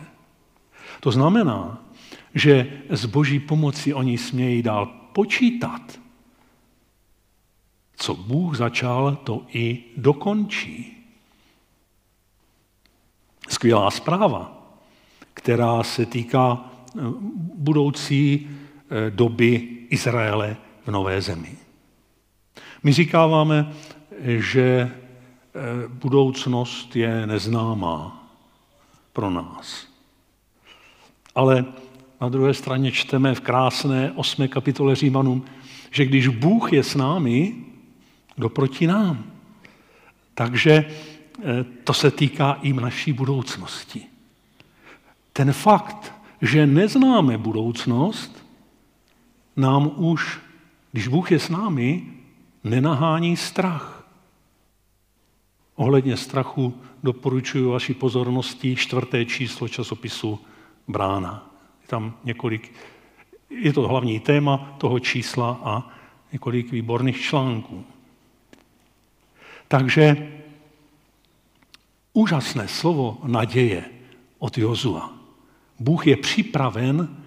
To 1.00 1.12
znamená, 1.12 1.82
že 2.36 2.82
z 2.90 3.06
boží 3.06 3.40
pomoci 3.40 3.94
oni 3.94 4.18
smějí 4.18 4.62
dál 4.62 4.86
počítat. 5.14 6.00
Co 7.96 8.16
Bůh 8.16 8.58
začal, 8.58 9.16
to 9.16 9.42
i 9.54 9.84
dokončí. 9.98 10.93
Skvělá 13.50 13.92
zpráva, 13.92 14.68
která 15.34 15.84
se 15.84 16.06
týká 16.06 16.66
eh, 16.66 17.02
budoucí 17.56 18.50
eh, 18.50 19.12
doby 19.12 19.68
Izraele 19.90 20.58
v 20.86 20.92
nové 20.92 21.22
zemi. 21.22 21.58
My 22.84 22.94
říkáváme, 22.94 23.74
že 24.26 24.64
eh, 24.64 24.92
budoucnost 25.88 26.96
je 26.96 27.28
neznámá 27.28 28.30
pro 29.14 29.30
nás. 29.30 29.88
Ale 31.36 31.66
na 32.22 32.30
druhé 32.30 32.54
straně 32.54 32.92
čteme 32.92 33.36
v 33.36 33.42
krásné 33.42 34.12
osmé 34.16 34.48
kapitole 34.48 34.96
Římanům, 34.96 35.46
že 35.92 36.06
když 36.06 36.28
Bůh 36.28 36.74
je 36.74 36.84
s 36.84 36.96
námi, 36.96 37.56
kdo 38.36 38.50
proti 38.50 38.88
nám? 38.88 39.24
Takže 40.34 40.86
to 41.84 41.94
se 41.94 42.12
týká 42.12 42.60
i 42.62 42.74
naší 42.74 43.14
budoucnosti. 43.14 44.06
Ten 45.34 45.54
fakt, 45.54 46.14
že 46.42 46.68
neznáme 46.68 47.38
budoucnost, 47.38 48.46
nám 49.56 49.92
už, 49.96 50.40
když 50.92 51.08
Bůh 51.08 51.32
je 51.32 51.40
s 51.40 51.50
námi, 51.50 52.04
nenahání 52.64 53.38
strach. 53.38 54.08
Ohledně 55.76 56.18
strachu 56.18 56.82
doporučuji 57.04 57.72
vaši 57.72 57.94
pozornosti 57.94 58.76
čtvrté 58.76 59.26
číslo 59.26 59.68
časopisu 59.68 60.40
Brána. 60.88 61.50
Je 61.82 61.88
tam 61.88 62.18
několik, 62.24 62.74
je 63.50 63.74
to 63.74 63.88
hlavní 63.88 64.20
téma 64.20 64.76
toho 64.78 65.00
čísla 65.00 65.60
a 65.64 65.90
několik 66.32 66.72
výborných 66.72 67.22
článků. 67.22 67.86
Takže 69.68 70.32
úžasné 72.14 72.68
slovo 72.68 73.18
naděje 73.24 73.86
od 74.40 74.58
Jozua. 74.58 75.14
Bůh 75.80 76.08
je 76.08 76.18
připraven 76.18 77.18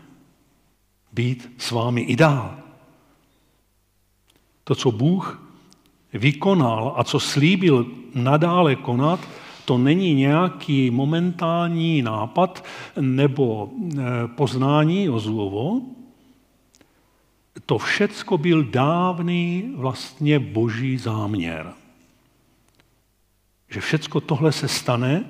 být 1.12 1.52
s 1.58 1.70
vámi 1.70 2.00
i 2.00 2.16
dál. 2.16 2.58
To, 4.64 4.74
co 4.74 4.90
Bůh 4.90 5.42
vykonal 6.12 6.94
a 6.96 7.04
co 7.04 7.20
slíbil 7.20 7.86
nadále 8.14 8.76
konat, 8.76 9.20
to 9.64 9.78
není 9.78 10.14
nějaký 10.14 10.90
momentální 10.90 12.02
nápad 12.02 12.64
nebo 13.00 13.70
eh, 13.70 14.02
poznání 14.36 15.04
Jozuovo. 15.04 15.82
To 17.66 17.78
všecko 17.78 18.38
byl 18.38 18.64
dávný 18.64 19.72
vlastně 19.76 20.38
boží 20.38 20.98
záměr 20.98 21.72
že 23.68 23.80
všecko 23.80 24.20
tohle 24.20 24.52
se 24.52 24.68
stane, 24.68 25.24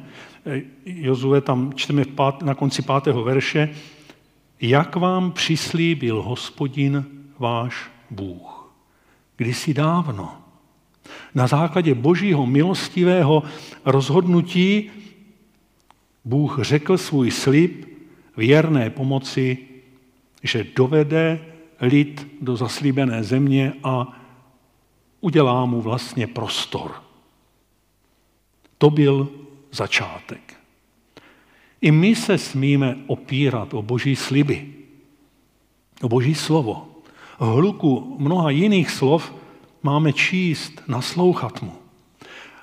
eh, 0.47 0.63
Jozue 0.85 1.41
tam 1.41 1.73
čteme 1.75 2.05
na 2.43 2.55
konci 2.55 2.83
pátého 2.83 3.25
verše, 3.25 3.75
jak 4.61 4.97
vám 4.97 5.33
přislíbil 5.33 6.23
hospodin 6.23 7.05
váš 7.39 7.91
Bůh. 8.11 8.73
Kdysi 9.37 9.75
dávno. 9.75 10.39
Na 11.35 11.47
základě 11.47 11.95
božího 11.95 12.47
milostivého 12.47 13.43
rozhodnutí 13.85 14.91
Bůh 16.25 16.59
řekl 16.63 16.99
svůj 16.99 17.31
slib 17.31 17.87
věrné 18.37 18.91
pomoci, 18.91 19.59
že 20.43 20.67
dovede 20.77 21.41
lid 21.81 22.27
do 22.41 22.57
zaslíbené 22.57 23.25
země 23.25 23.73
a 23.83 24.21
udělá 25.21 25.67
mu 25.67 25.81
vlastně 25.81 26.27
prostor. 26.27 27.06
To 28.79 28.91
byl 28.91 29.29
začátek. 29.73 30.55
I 31.81 31.91
my 31.91 32.17
se 32.17 32.39
smíme 32.39 32.97
opírat 33.07 33.75
o 33.75 33.83
boží 33.83 34.17
sliby, 34.17 34.73
o 36.03 36.09
boží 36.09 36.35
slovo. 36.35 36.89
Hluku 37.39 38.17
mnoha 38.19 38.51
jiných 38.51 38.91
slov 38.91 39.35
máme 39.83 40.13
číst, 40.13 40.83
naslouchat 40.89 41.63
mu. 41.63 41.73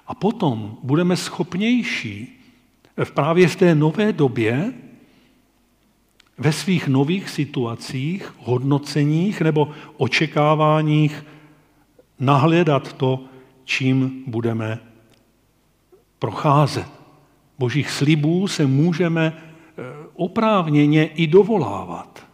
A 0.07 0.15
potom 0.15 0.77
budeme 0.83 1.17
schopnější 1.17 2.39
v 3.03 3.11
právě 3.11 3.47
v 3.47 3.55
té 3.55 3.75
nové 3.75 4.13
době 4.13 4.73
ve 6.37 6.51
svých 6.51 6.87
nových 6.87 7.29
situacích, 7.29 8.33
hodnoceních 8.37 9.41
nebo 9.41 9.71
očekáváních 9.97 11.25
nahledat 12.19 12.93
to, 12.93 13.25
čím 13.65 14.23
budeme 14.27 14.79
procházet. 16.23 16.87
Božích 17.59 17.91
slibů 17.91 18.47
se 18.47 18.65
můžeme 18.65 19.33
eh, 19.35 19.83
oprávněně 20.13 21.05
i 21.07 21.27
dovolávat. 21.27 22.27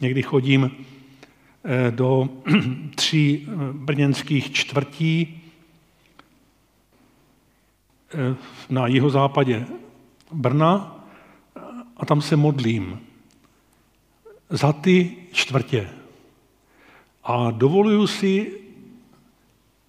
Někdy 0.00 0.22
chodím 0.22 0.70
eh, 0.70 1.90
do 1.90 2.28
tří 2.94 3.48
eh, 3.48 3.72
brněnských 3.72 4.52
čtvrtí 4.52 5.40
na 8.70 8.86
jihozápadě 8.86 9.66
Brna 10.32 11.04
a 11.96 12.06
tam 12.06 12.22
se 12.22 12.36
modlím 12.36 13.00
za 14.50 14.72
ty 14.72 15.16
čtvrtě. 15.32 15.88
A 17.24 17.50
dovoluju 17.50 18.06
si 18.06 18.63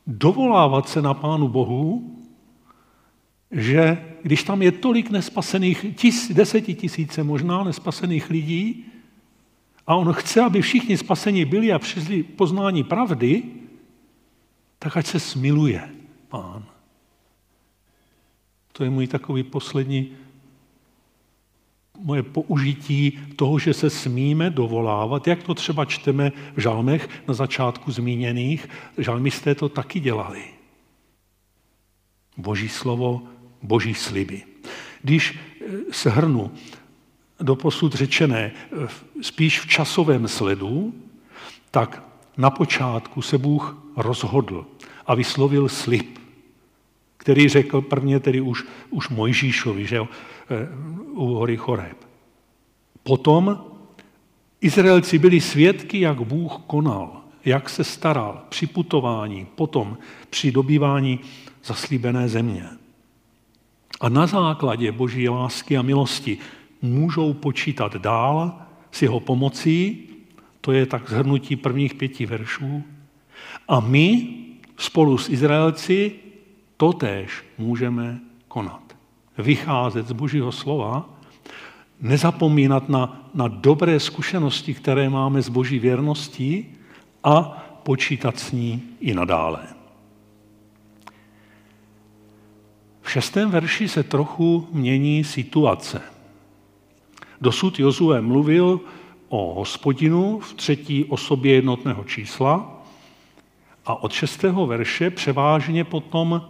dovolávat 0.08 0.90
se 0.90 1.02
na 1.02 1.14
Pánu 1.14 1.48
Bohu, 1.48 2.12
že 3.52 4.06
když 4.24 4.44
tam 4.44 4.62
je 4.62 4.72
tolik 4.72 5.10
nespasených, 5.10 5.86
tis, 5.96 6.32
desetitisíce 6.32 7.24
možná 7.24 7.64
nespasených 7.64 8.30
lidí, 8.30 8.86
a 9.88 9.96
on 9.96 10.14
chce, 10.14 10.42
aby 10.42 10.62
všichni 10.62 10.98
spaseni 10.98 11.46
byli 11.46 11.72
a 11.72 11.80
přišli 11.80 12.24
poznání 12.24 12.84
pravdy, 12.84 13.44
tak 14.80 14.98
ať 14.98 15.06
se 15.06 15.20
smiluje 15.20 15.90
pán. 16.28 16.66
To 18.72 18.84
je 18.84 18.90
můj 18.90 19.08
takový 19.08 19.44
poslední 19.44 20.12
moje 22.00 22.24
použití 22.24 23.20
toho, 23.36 23.60
že 23.60 23.74
se 23.74 23.90
smíme 23.90 24.50
dovolávat, 24.50 25.28
jak 25.28 25.44
to 25.44 25.54
třeba 25.54 25.86
čteme 25.86 26.32
v 26.56 26.62
žalmech 26.62 27.10
na 27.28 27.34
začátku 27.34 27.92
zmíněných, 27.92 28.70
žalmisté 28.98 29.56
to 29.56 29.70
taky 29.70 30.00
dělali. 30.00 30.44
Boží 32.38 32.70
slovo, 32.70 33.22
boží 33.62 33.94
sliby. 33.94 34.44
Když 35.02 35.34
eh, 35.34 35.66
se 35.92 36.10
hrnu 36.10 36.52
do 37.40 37.56
posud 37.56 37.94
řečené 37.94 38.52
eh, 38.52 38.88
spíš 39.22 39.60
v 39.60 39.68
časovém 39.68 40.28
sledu, 40.28 40.94
tak 41.72 42.04
na 42.38 42.50
počátku 42.50 43.22
se 43.22 43.38
Bůh 43.38 43.78
rozhodl 43.98 44.66
a 45.06 45.16
vyslovil 45.16 45.70
slib, 45.70 46.20
který 47.18 47.50
řekl 47.50 47.82
prvně 47.82 48.20
tedy 48.20 48.42
už, 48.42 48.64
už 48.90 49.10
Mojžíšovi, 49.10 49.88
že 49.88 49.96
jo, 49.96 50.08
u 51.12 51.26
hory 51.26 51.58
Choreb. 51.58 51.98
Potom 53.04 53.66
Izraelci 54.62 55.20
byli 55.20 55.42
svědky, 55.42 56.00
jak 56.00 56.22
Bůh 56.22 56.58
konal, 56.68 57.22
jak 57.46 57.70
se 57.70 57.84
staral 57.84 58.42
při 58.50 58.68
putování, 58.68 59.48
potom 59.56 59.98
při 60.30 60.52
dobývání 60.52 61.20
zaslíbené 61.64 62.30
země. 62.30 62.70
A 64.02 64.10
na 64.10 64.28
základě 64.28 64.92
boží 64.92 65.30
lásky 65.30 65.78
a 65.78 65.82
milosti 65.82 66.38
můžou 66.82 67.34
počítat 67.34 67.96
dál 67.96 68.62
s 68.92 69.02
jeho 69.02 69.20
pomocí, 69.20 70.10
to 70.62 70.72
je 70.72 70.86
tak 70.86 71.10
zhrnutí 71.10 71.56
prvních 71.56 71.96
pěti 71.96 72.26
veršů, 72.26 72.84
a 73.68 73.80
my 73.80 74.28
spolu 74.78 75.18
s 75.18 75.30
Izraelci 75.30 76.12
totéž 76.78 77.44
můžeme 77.58 78.20
konat. 78.48 78.95
Vycházet 79.38 80.08
z 80.08 80.12
božího 80.12 80.52
slova, 80.52 81.10
nezapomínat 82.02 82.90
na, 82.90 83.30
na 83.34 83.48
dobré 83.48 84.00
zkušenosti, 84.00 84.74
které 84.74 85.10
máme 85.10 85.42
z 85.42 85.50
boží 85.50 85.80
věrností 85.80 86.66
a 87.24 87.42
počítat 87.84 88.40
s 88.40 88.52
ní 88.52 88.82
i 89.00 89.14
nadále. 89.14 89.68
V 93.02 93.12
šestém 93.12 93.52
verši 93.52 93.88
se 93.88 94.04
trochu 94.04 94.68
mění 94.72 95.24
situace. 95.24 96.02
Dosud 97.42 97.80
Jozue 97.80 98.22
mluvil 98.22 98.80
o 99.30 99.54
hospodinu 99.54 100.40
v 100.40 100.54
třetí 100.54 101.06
osobě 101.06 101.56
jednotného 101.56 102.04
čísla 102.04 102.82
a 103.86 104.04
od 104.04 104.12
šestého 104.12 104.68
verše 104.68 105.10
převážně 105.10 105.84
potom 105.84 106.42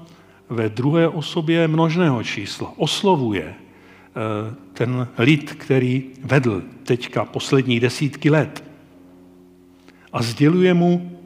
ve 0.50 0.70
druhé 0.70 1.08
osobě 1.10 1.68
množného 1.68 2.24
čísla 2.24 2.74
oslovuje 2.78 3.46
eh, 3.54 4.56
ten 4.74 5.08
lid, 5.18 5.54
který 5.54 6.04
vedl 6.24 6.64
teďka 6.84 7.26
poslední 7.26 7.80
desítky 7.80 8.30
let. 8.30 8.64
A 10.14 10.22
sděluje 10.24 10.74
mu, 10.74 11.20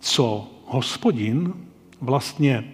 co 0.00 0.50
hospodin, 0.66 1.52
vlastně 2.00 2.64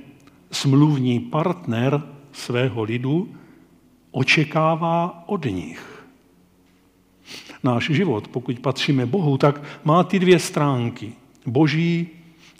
smluvní 0.53 1.21
partner 1.21 2.03
svého 2.33 2.83
lidu, 2.83 3.29
očekává 4.11 5.25
od 5.27 5.45
nich 5.45 5.90
náš 7.62 7.90
život, 7.90 8.29
pokud 8.29 8.59
patříme 8.59 9.07
Bohu, 9.07 9.38
tak 9.38 9.62
má 9.85 10.05
ty 10.05 10.19
dvě 10.19 10.38
stránky. 10.38 11.12
Boží 11.47 12.09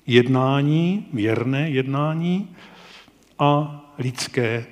jednání, 0.07 1.07
věrné 1.13 1.71
jednání 1.71 2.49
a 3.41 3.81
lidské 3.99 4.67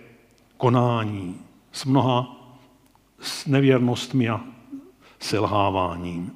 konání 0.56 1.40
s 1.72 1.84
mnoha 1.84 2.34
s 3.20 3.46
nevěrnostmi 3.46 4.28
a 4.28 4.44
selháváním. 5.18 6.32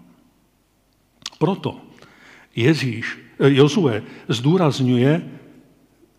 Proto 1.38 1.80
Ježíš, 2.56 3.18
eh, 3.38 3.50
Jozue 3.50 4.02
zdůrazňuje, 4.28 5.38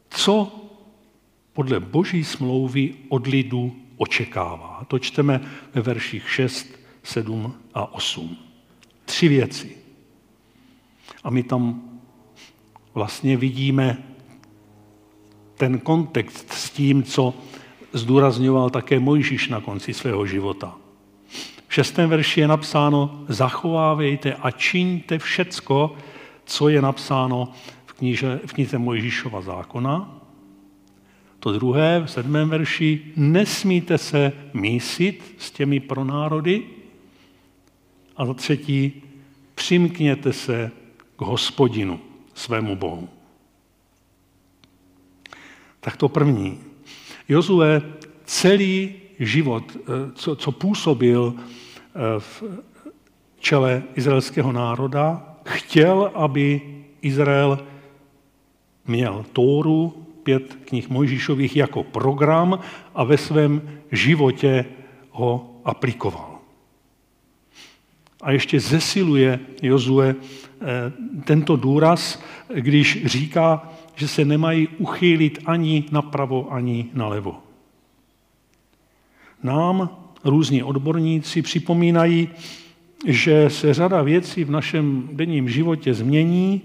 co 0.09 0.59
podle 1.53 1.79
boží 1.79 2.23
smlouvy 2.23 2.95
od 3.09 3.27
lidu 3.27 3.75
očekává. 3.97 4.85
To 4.87 4.99
čteme 4.99 5.41
ve 5.73 5.81
verších 5.81 6.29
6 6.29 6.67
7 7.03 7.55
a 7.73 7.93
8. 7.93 8.37
Tři 9.05 9.27
věci. 9.27 9.77
A 11.23 11.29
my 11.29 11.43
tam 11.43 11.81
vlastně 12.93 13.37
vidíme 13.37 14.12
ten 15.57 15.79
kontext 15.79 16.53
s 16.53 16.69
tím, 16.69 17.03
co 17.03 17.33
zdůrazňoval 17.93 18.69
také 18.69 18.99
Mojžíš 18.99 19.49
na 19.49 19.61
konci 19.61 19.93
svého 19.93 20.25
života. 20.25 20.75
V 21.67 21.73
šestém 21.73 22.09
verši 22.09 22.39
je 22.41 22.47
napsáno, 22.47 23.25
zachovávejte 23.27 24.33
a 24.33 24.51
čiňte 24.51 25.19
všecko, 25.19 25.95
co 26.45 26.69
je 26.69 26.81
napsáno 26.81 27.51
v, 27.85 27.93
knize, 27.93 28.39
v 28.45 28.53
knize 28.53 28.77
Mojžíšova 28.77 29.41
zákona. 29.41 30.19
To 31.39 31.51
druhé, 31.51 31.99
v 32.05 32.11
sedmém 32.11 32.49
verši, 32.49 33.01
nesmíte 33.15 33.97
se 33.97 34.31
mísit 34.53 35.35
s 35.37 35.51
těmi 35.51 35.79
pronárody, 35.79 36.63
a 38.17 38.25
za 38.25 38.33
třetí, 38.33 39.01
přimkněte 39.55 40.33
se 40.33 40.71
k 41.15 41.21
hospodinu, 41.21 41.99
svému 42.33 42.75
Bohu. 42.75 43.09
Tak 45.83 45.97
to 45.97 46.09
první. 46.09 46.59
Jozue 47.29 47.81
celý 48.25 48.95
život, 49.19 49.77
eh, 49.77 50.11
co, 50.15 50.35
co 50.35 50.51
působil 50.51 51.33
eh, 51.35 51.99
v 52.19 52.43
čele 53.39 53.83
izraelského 53.95 54.51
národa, 54.51 55.35
chtěl, 55.45 56.11
aby 56.13 56.61
Izrael 57.01 57.59
měl 58.87 59.25
Tóru, 59.33 60.07
pět 60.23 60.57
knih 60.65 60.89
Mojžíšových 60.89 61.55
jako 61.55 61.83
program 61.83 62.59
a 62.95 63.03
ve 63.03 63.17
svém 63.17 63.61
životě 63.91 64.65
ho 65.11 65.59
aplikoval 65.65 66.33
a 68.23 68.31
ještě 68.31 68.59
zesiluje 68.59 69.39
Jozue 69.61 70.15
eh, 70.15 70.65
tento 71.23 71.55
důraz, 71.55 72.23
když 72.55 73.05
říká, 73.05 73.72
že 73.95 74.07
se 74.07 74.25
nemají 74.25 74.67
uchýlit 74.67 75.39
ani 75.45 75.83
napravo, 75.91 76.53
ani 76.53 76.89
nalevo. 76.93 77.43
Nám 79.43 79.89
různí 80.23 80.63
odborníci 80.63 81.41
připomínají, 81.41 82.29
že 83.07 83.49
se 83.49 83.73
řada 83.73 84.01
věcí 84.01 84.43
v 84.43 84.51
našem 84.51 85.09
denním 85.11 85.49
životě 85.49 85.93
změní, 85.93 86.61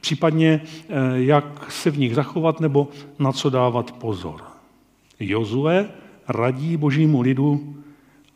případně 0.00 0.60
eh, 0.64 0.86
jak 1.14 1.72
se 1.72 1.90
v 1.90 1.98
nich 1.98 2.14
zachovat 2.14 2.60
nebo 2.60 2.88
na 3.18 3.32
co 3.32 3.50
dávat 3.50 3.92
pozor. 3.92 4.42
Jozue 5.20 5.88
radí 6.28 6.76
božímu 6.76 7.20
lidu, 7.20 7.76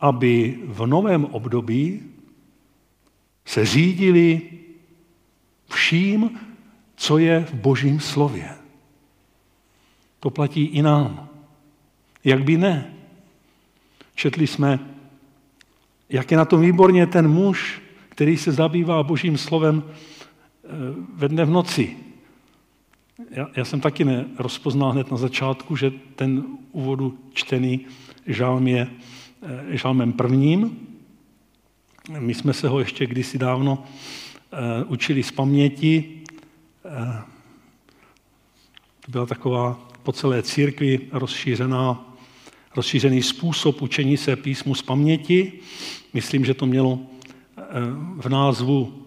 aby 0.00 0.58
v 0.66 0.86
novém 0.86 1.24
období 1.24 2.00
se 3.44 3.66
řídili 3.66 4.40
vším, 5.70 6.30
co 6.96 7.18
je 7.18 7.40
v 7.40 7.54
božím 7.54 8.00
slově. 8.00 8.48
To 10.20 10.30
platí 10.30 10.64
i 10.64 10.82
nám. 10.82 11.28
Jak 12.24 12.44
by 12.44 12.56
ne? 12.56 12.94
Četli 14.14 14.46
jsme, 14.46 14.78
jak 16.08 16.30
je 16.30 16.36
na 16.36 16.44
tom 16.44 16.60
výborně 16.60 17.06
ten 17.06 17.28
muž, 17.28 17.82
který 18.08 18.36
se 18.36 18.52
zabývá 18.52 19.02
božím 19.02 19.38
slovem 19.38 19.82
eh, 19.84 20.68
ve 21.14 21.28
dne 21.28 21.44
v 21.44 21.50
noci. 21.50 21.96
Já, 23.30 23.46
já 23.56 23.64
jsem 23.64 23.80
taky 23.80 24.04
nerozpoznal 24.04 24.90
hned 24.90 25.10
na 25.10 25.16
začátku, 25.16 25.76
že 25.76 25.92
ten 26.16 26.44
úvodu 26.72 27.18
čtený 27.32 27.86
žálm 28.26 28.68
je 28.68 28.88
eh, 29.42 29.76
žálmem 29.76 30.12
prvním, 30.12 30.84
my 32.18 32.34
jsme 32.34 32.52
se 32.52 32.68
ho 32.68 32.78
ještě 32.78 33.06
kdysi 33.06 33.38
dávno 33.38 33.72
uh, 33.82 34.92
učili 34.92 35.22
z 35.22 35.30
paměti. 35.32 36.22
To 39.00 39.10
byla 39.10 39.26
taková 39.26 39.88
po 40.02 40.12
celé 40.12 40.42
církvi 40.42 41.00
rozšířená, 41.12 42.14
rozšířený 42.76 43.22
způsob 43.22 43.82
učení 43.82 44.16
se 44.16 44.36
písmu 44.36 44.74
z 44.74 44.82
paměti. 44.82 45.52
Myslím, 46.14 46.44
že 46.44 46.54
to 46.54 46.66
mělo 46.66 46.92
uh, 46.92 47.00
v 48.16 48.28
názvu 48.28 49.02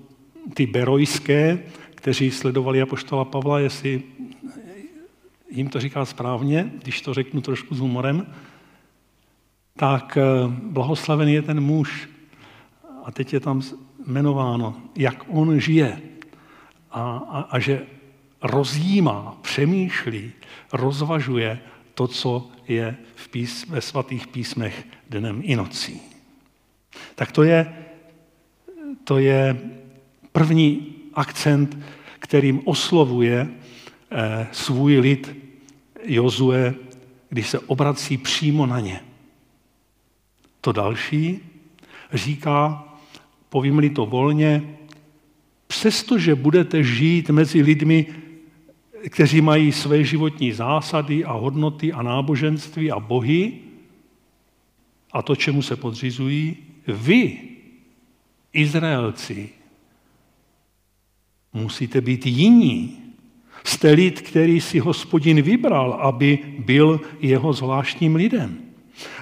ty 0.53 0.65
berojské, 0.65 1.63
kteří 1.95 2.31
sledovali 2.31 2.81
apoštola 2.81 3.25
Pavla, 3.25 3.59
jestli 3.59 4.03
jim 5.49 5.69
to 5.69 5.79
říká 5.79 6.05
správně, 6.05 6.71
když 6.83 7.01
to 7.01 7.13
řeknu 7.13 7.41
trošku 7.41 7.75
s 7.75 7.79
humorem, 7.79 8.33
tak 9.75 10.17
blahoslavený 10.63 11.33
je 11.33 11.41
ten 11.41 11.61
muž, 11.61 12.09
a 13.05 13.11
teď 13.11 13.33
je 13.33 13.39
tam 13.39 13.61
jmenováno, 14.05 14.75
jak 14.95 15.23
on 15.27 15.59
žije 15.59 16.01
a, 16.97 17.23
a, 17.29 17.39
a 17.41 17.59
že 17.59 17.85
rozjímá, 18.41 19.37
přemýšlí, 19.41 20.31
rozvažuje 20.73 21.59
to, 21.93 22.07
co 22.07 22.47
je 22.67 22.97
v 23.15 23.27
pís, 23.27 23.65
ve 23.67 23.81
svatých 23.81 24.27
písmech 24.27 24.87
dnem 25.09 25.41
i 25.43 25.55
nocí. 25.55 26.01
Tak 27.15 27.31
to 27.31 27.43
je, 27.43 27.75
to 29.03 29.17
je 29.17 29.61
první 30.31 30.95
akcent, 31.13 31.77
kterým 32.19 32.61
oslovuje 32.65 33.47
eh, 34.11 34.47
svůj 34.51 34.99
lid 34.99 35.35
Jozue, 36.03 36.75
když 37.29 37.49
se 37.49 37.59
obrací 37.59 38.17
přímo 38.17 38.65
na 38.65 38.79
ně. 38.79 38.99
To 40.61 40.71
další 40.71 41.39
říká, 42.13 42.83
povím-li 43.49 43.89
to 43.89 44.05
volně, 44.05 44.77
přestože 45.67 46.35
budete 46.35 46.83
žít 46.83 47.29
mezi 47.29 47.61
lidmi, 47.61 48.05
kteří 49.09 49.41
mají 49.41 49.71
své 49.71 50.03
životní 50.03 50.51
zásady 50.51 51.25
a 51.25 51.31
hodnoty 51.31 51.93
a 51.93 52.01
náboženství 52.01 52.91
a 52.91 52.99
bohy 52.99 53.53
a 55.11 55.21
to, 55.21 55.35
čemu 55.35 55.61
se 55.61 55.75
podřizují, 55.75 56.55
vy, 56.87 57.37
Izraelci, 58.53 59.49
musíte 61.53 62.01
být 62.01 62.25
jiní. 62.25 62.97
Jste 63.63 63.91
lid, 63.91 64.21
který 64.21 64.61
si 64.61 64.79
hospodin 64.79 65.41
vybral, 65.41 65.93
aby 65.93 66.39
byl 66.59 67.01
jeho 67.19 67.53
zvláštním 67.53 68.15
lidem. 68.15 68.66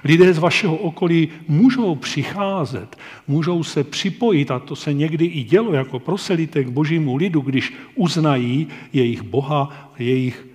Lidé 0.04 0.34
z 0.34 0.38
vašeho 0.38 0.78
okolí 0.78 1.30
můžou 1.48 1.96
přicházet, 1.96 2.96
můžou 3.28 3.64
se 3.64 3.84
připojit, 3.84 4.52
a 4.52 4.60
to 4.60 4.76
se 4.76 4.94
někdy 4.94 5.26
i 5.26 5.44
dělo 5.44 5.74
jako 5.74 6.00
proselité 6.00 6.64
k 6.64 6.70
božímu 6.70 7.16
lidu, 7.16 7.42
když 7.42 7.74
uznají 7.96 8.68
jejich 8.94 9.22
Boha, 9.22 9.92
jejich 10.00 10.48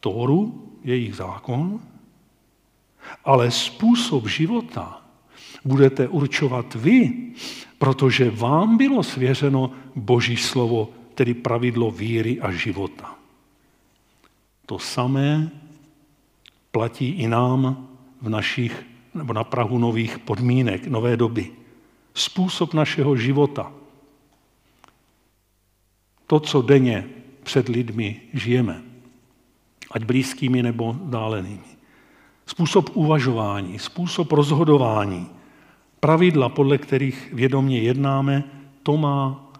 Tóru, 0.00 0.70
jejich 0.84 1.14
zákon, 1.14 1.80
ale 3.24 3.50
způsob 3.50 4.28
života 4.28 5.02
budete 5.64 6.08
určovat 6.08 6.74
vy, 6.74 7.12
protože 7.78 8.30
vám 8.30 8.76
bylo 8.76 9.02
svěřeno 9.02 9.70
Boží 9.96 10.36
slovo, 10.36 10.90
tedy 11.14 11.34
pravidlo 11.34 11.90
víry 11.90 12.40
a 12.40 12.52
života. 12.52 13.14
To 14.66 14.78
samé 14.78 15.50
platí 16.70 17.08
i 17.08 17.28
nám 17.28 17.87
v 18.22 18.28
našich, 18.28 18.86
nebo 19.14 19.32
na 19.32 19.44
Prahu 19.44 19.78
nových 19.78 20.18
podmínek, 20.18 20.86
nové 20.86 21.16
doby. 21.16 21.50
Způsob 22.14 22.74
našeho 22.74 23.16
života. 23.16 23.72
To, 26.26 26.40
co 26.40 26.62
denně 26.62 27.08
před 27.42 27.68
lidmi 27.68 28.20
žijeme, 28.34 28.82
ať 29.90 30.04
blízkými 30.04 30.62
nebo 30.62 30.96
dálenými. 31.04 31.68
Způsob 32.46 32.90
uvažování, 32.96 33.78
způsob 33.78 34.32
rozhodování, 34.32 35.30
pravidla, 36.00 36.48
podle 36.48 36.78
kterých 36.78 37.32
vědomně 37.32 37.80
jednáme, 37.80 38.44
to 38.82 38.96
má 38.96 39.50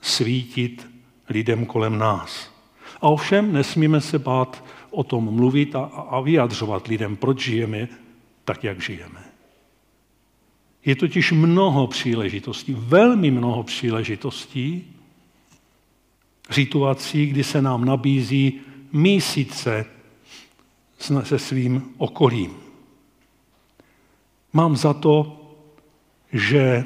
svítit 0.00 0.90
lidem 1.28 1.66
kolem 1.66 1.98
nás. 1.98 2.50
A 3.00 3.08
ovšem 3.08 3.52
nesmíme 3.52 4.00
se 4.00 4.18
bát 4.18 4.64
o 4.90 5.04
tom 5.04 5.34
mluvit 5.34 5.76
a, 5.76 5.84
a 5.84 6.20
vyjadřovat 6.20 6.86
lidem, 6.86 7.16
proč 7.16 7.44
žijeme 7.44 7.88
tak, 8.48 8.64
jak 8.64 8.80
žijeme. 8.80 9.24
Je 10.84 10.96
totiž 10.96 11.32
mnoho 11.32 11.86
příležitostí, 11.86 12.72
velmi 12.78 13.30
mnoho 13.30 13.62
příležitostí, 13.62 14.84
situací, 16.50 17.26
kdy 17.26 17.44
se 17.44 17.62
nám 17.62 17.84
nabízí 17.84 18.60
mísit 18.92 19.54
se 19.54 19.84
se 21.22 21.38
svým 21.38 21.94
okolím. 21.96 22.56
Mám 24.52 24.76
za 24.76 24.94
to, 24.94 25.40
že 26.32 26.84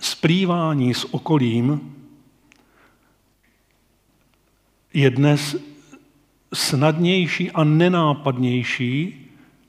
splývání 0.00 0.94
s 0.94 1.14
okolím 1.14 1.94
je 4.94 5.10
dnes 5.10 5.56
snadnější 6.54 7.50
a 7.50 7.64
nenápadnější, 7.64 9.21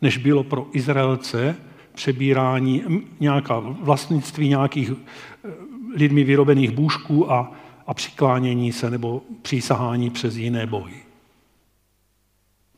než 0.03 0.17
bylo 0.17 0.43
pro 0.43 0.67
Izraelce 0.71 1.55
přebírání 1.93 2.83
nějaká 3.19 3.59
vlastnictví 3.59 4.49
nějakých 4.49 4.91
eh, 4.91 5.49
lidmi 5.95 6.23
vyrobených 6.23 6.71
bůžků 6.71 7.31
a, 7.31 7.51
a 7.87 7.93
přiklánění 7.93 8.71
se 8.71 8.89
nebo 8.89 9.21
přísahání 9.41 10.09
přes 10.09 10.35
jiné 10.35 10.65
bohy. 10.67 10.95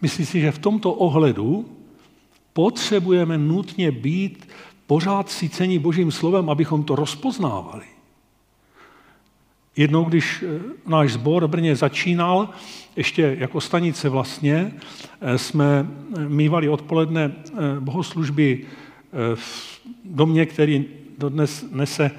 Myslím 0.01 0.25
si, 0.25 0.41
že 0.41 0.51
v 0.51 0.59
tomto 0.59 0.93
ohledu 0.93 1.65
potřebujeme 2.53 3.38
nutně 3.38 3.91
být 3.91 4.47
pořád 4.88 5.29
cení 5.29 5.79
Božím 5.79 6.11
slovem, 6.11 6.49
abychom 6.49 6.83
to 6.83 6.95
rozpoznávali. 6.95 7.85
Jednou, 9.77 10.03
když 10.03 10.43
eh, 10.43 10.59
náš 10.88 11.13
sbor 11.13 11.45
v 11.45 11.49
Brně 11.49 11.75
začínal, 11.75 12.49
ještě 12.95 13.35
jako 13.39 13.61
stanice 13.61 14.09
vlastně, 14.09 14.71
eh, 15.21 15.38
jsme 15.38 15.88
mývali 16.27 16.69
odpoledne 16.69 17.31
eh, 17.35 17.79
bohoslužby 17.79 18.61
v 19.35 19.79
domě, 20.05 20.45
který 20.45 20.85
dodnes 21.17 21.65
nese 21.71 22.11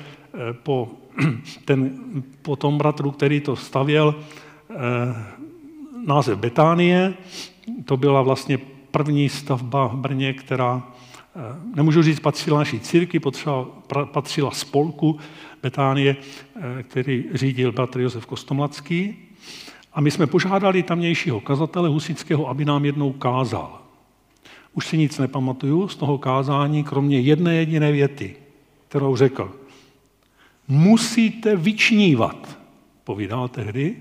po, 0.63 0.89
ten, 1.65 1.91
po 2.43 2.57
tom 2.57 2.79
bratru, 2.79 3.11
který 3.11 3.41
to 3.41 3.57
stavěl, 3.57 4.15
název 6.07 6.39
Betánie. 6.39 7.15
To 7.85 7.97
byla 7.97 8.23
vlastně 8.23 8.59
první 8.91 9.29
stavba 9.29 9.87
v 9.87 9.97
Brně, 9.97 10.33
která, 10.33 10.83
nemůžu 11.75 12.03
říct, 12.03 12.21
patřila 12.21 12.59
naší 12.59 12.81
círky, 12.81 13.21
patřila 14.13 14.51
spolku 14.51 15.19
Betánie, 15.67 16.17
který 16.83 17.25
řídil 17.35 17.73
bratr 17.73 18.01
Josef 18.01 18.27
Kostomlacký. 18.27 19.17
A 19.93 20.01
my 20.01 20.11
jsme 20.11 20.27
požádali 20.27 20.83
tamnějšího 20.83 21.41
kazatele 21.41 21.89
Husického, 21.89 22.49
aby 22.49 22.65
nám 22.65 22.85
jednou 22.85 23.13
kázal. 23.13 23.83
Už 24.75 24.87
si 24.87 24.99
nic 24.99 25.19
nepamatuju 25.19 25.89
z 25.89 25.97
toho 25.97 26.19
kázání, 26.19 26.85
kromě 26.85 27.21
jedné 27.21 27.55
jediné 27.55 27.93
věty, 27.93 28.37
kterou 28.89 29.17
řekl. 29.17 29.57
Musíte 30.69 31.57
vyčnívat, 31.57 32.59
povídal 33.05 33.49
tehdy, 33.49 33.97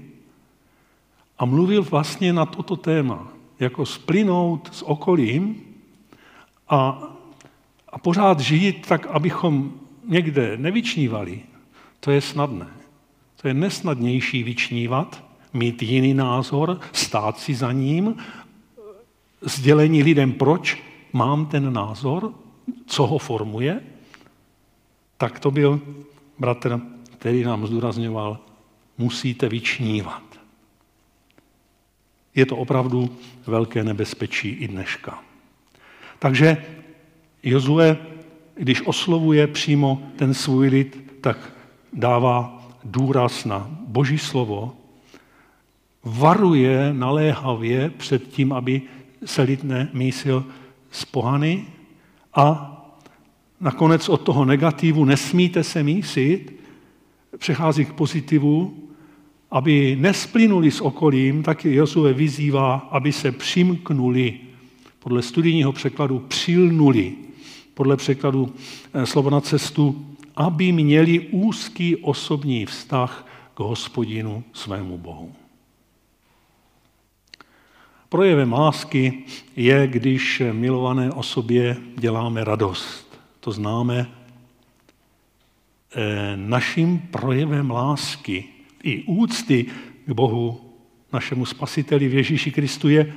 a 1.38 1.46
mluvil 1.46 1.84
vlastně 1.84 2.34
na 2.34 2.46
toto 2.46 2.76
téma, 2.76 3.28
jako 3.60 3.86
splynout 3.86 4.70
s 4.72 4.86
okolím 4.86 5.62
a, 6.70 7.04
a 7.90 7.98
pořád 7.98 8.40
žít 8.40 8.88
tak, 8.88 9.06
abychom 9.06 9.74
někde 10.08 10.58
nevyčnívali, 10.58 11.55
to 12.06 12.12
je 12.12 12.22
snadné. 12.22 12.68
To 13.42 13.48
je 13.48 13.54
nesnadnější 13.54 14.44
vyčnívat, 14.44 15.24
mít 15.54 15.82
jiný 15.82 16.14
názor, 16.14 16.80
stát 16.94 17.40
si 17.40 17.56
za 17.56 17.72
ním, 17.72 18.16
sdělení 19.42 20.04
lidem, 20.04 20.34
proč 20.34 20.84
mám 21.14 21.46
ten 21.46 21.74
názor, 21.74 22.34
co 22.86 23.08
ho 23.08 23.18
formuje, 23.18 23.82
tak 25.18 25.40
to 25.40 25.52
byl 25.52 25.82
bratr, 26.40 26.82
který 27.18 27.44
nám 27.44 27.68
zdůrazňoval, 27.68 28.40
musíte 28.98 29.50
vyčnívat. 29.50 30.24
Je 32.36 32.46
to 32.46 32.58
opravdu 32.58 33.18
velké 33.48 33.84
nebezpečí 33.84 34.50
i 34.50 34.68
dneška. 34.68 35.24
Takže 36.20 36.66
Jozue, 37.44 37.98
když 38.56 38.82
oslovuje 38.82 39.48
přímo 39.48 40.12
ten 40.16 40.34
svůj 40.34 40.68
lid, 40.68 41.12
tak 41.22 41.55
dává 41.96 42.68
důraz 42.84 43.46
na 43.46 43.70
Boží 43.88 44.18
slovo, 44.18 44.74
varuje 46.04 46.94
naléhavě 46.94 47.90
před 47.90 48.28
tím, 48.28 48.54
aby 48.54 48.82
se 49.26 49.42
lid 49.42 49.64
nemísil 49.64 50.46
z 50.92 51.06
pohany 51.06 51.66
a 52.34 52.72
nakonec 53.62 54.10
od 54.10 54.22
toho 54.22 54.46
negativu 54.46 55.06
nesmíte 55.06 55.64
se 55.64 55.84
mísit, 55.84 56.56
přechází 57.38 57.86
k 57.86 57.94
pozitivu, 57.94 58.78
aby 59.52 59.98
nesplynuli 60.00 60.72
s 60.72 60.82
okolím, 60.82 61.44
tak 61.44 61.66
Josue 61.66 62.14
vyzývá, 62.14 62.76
aby 62.92 63.12
se 63.12 63.32
přimknuli. 63.32 64.40
Podle 65.00 65.22
studijního 65.22 65.72
překladu 65.72 66.20
přilnuli. 66.20 67.14
Podle 67.74 67.98
překladu 67.98 68.54
eh, 68.94 69.06
slovo 69.06 69.30
na 69.30 69.42
cestu, 69.42 70.15
aby 70.36 70.72
měli 70.72 71.20
úzký 71.20 71.96
osobní 71.96 72.66
vztah 72.66 73.28
k 73.54 73.60
hospodinu 73.60 74.44
svému 74.54 74.98
Bohu. 74.98 75.34
Projevem 78.10 78.54
lásky 78.54 79.24
je, 79.56 79.88
když 79.88 80.42
milované 80.52 81.12
osobě 81.12 81.78
děláme 81.98 82.44
radost. 82.44 83.20
To 83.40 83.52
známe 83.52 84.12
naším 86.36 87.00
projevem 87.00 87.72
lásky 87.72 88.46
i 88.84 89.04
úcty 89.04 89.66
k 90.06 90.12
Bohu, 90.12 90.62
našemu 91.14 91.46
spasiteli 91.46 92.08
v 92.08 92.14
Ježíši 92.14 92.52
Kristu 92.52 92.90
je, 92.90 93.14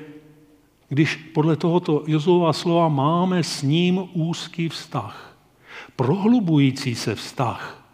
když 0.89 1.15
podle 1.15 1.57
tohoto 1.57 2.05
Jozova 2.07 2.53
slova 2.53 2.89
máme 2.89 3.43
s 3.43 3.63
ním 3.63 4.09
úzký 4.13 4.69
vztah, 4.69 5.38
prohlubující 5.99 6.95
se 6.95 7.15
vztah, 7.15 7.85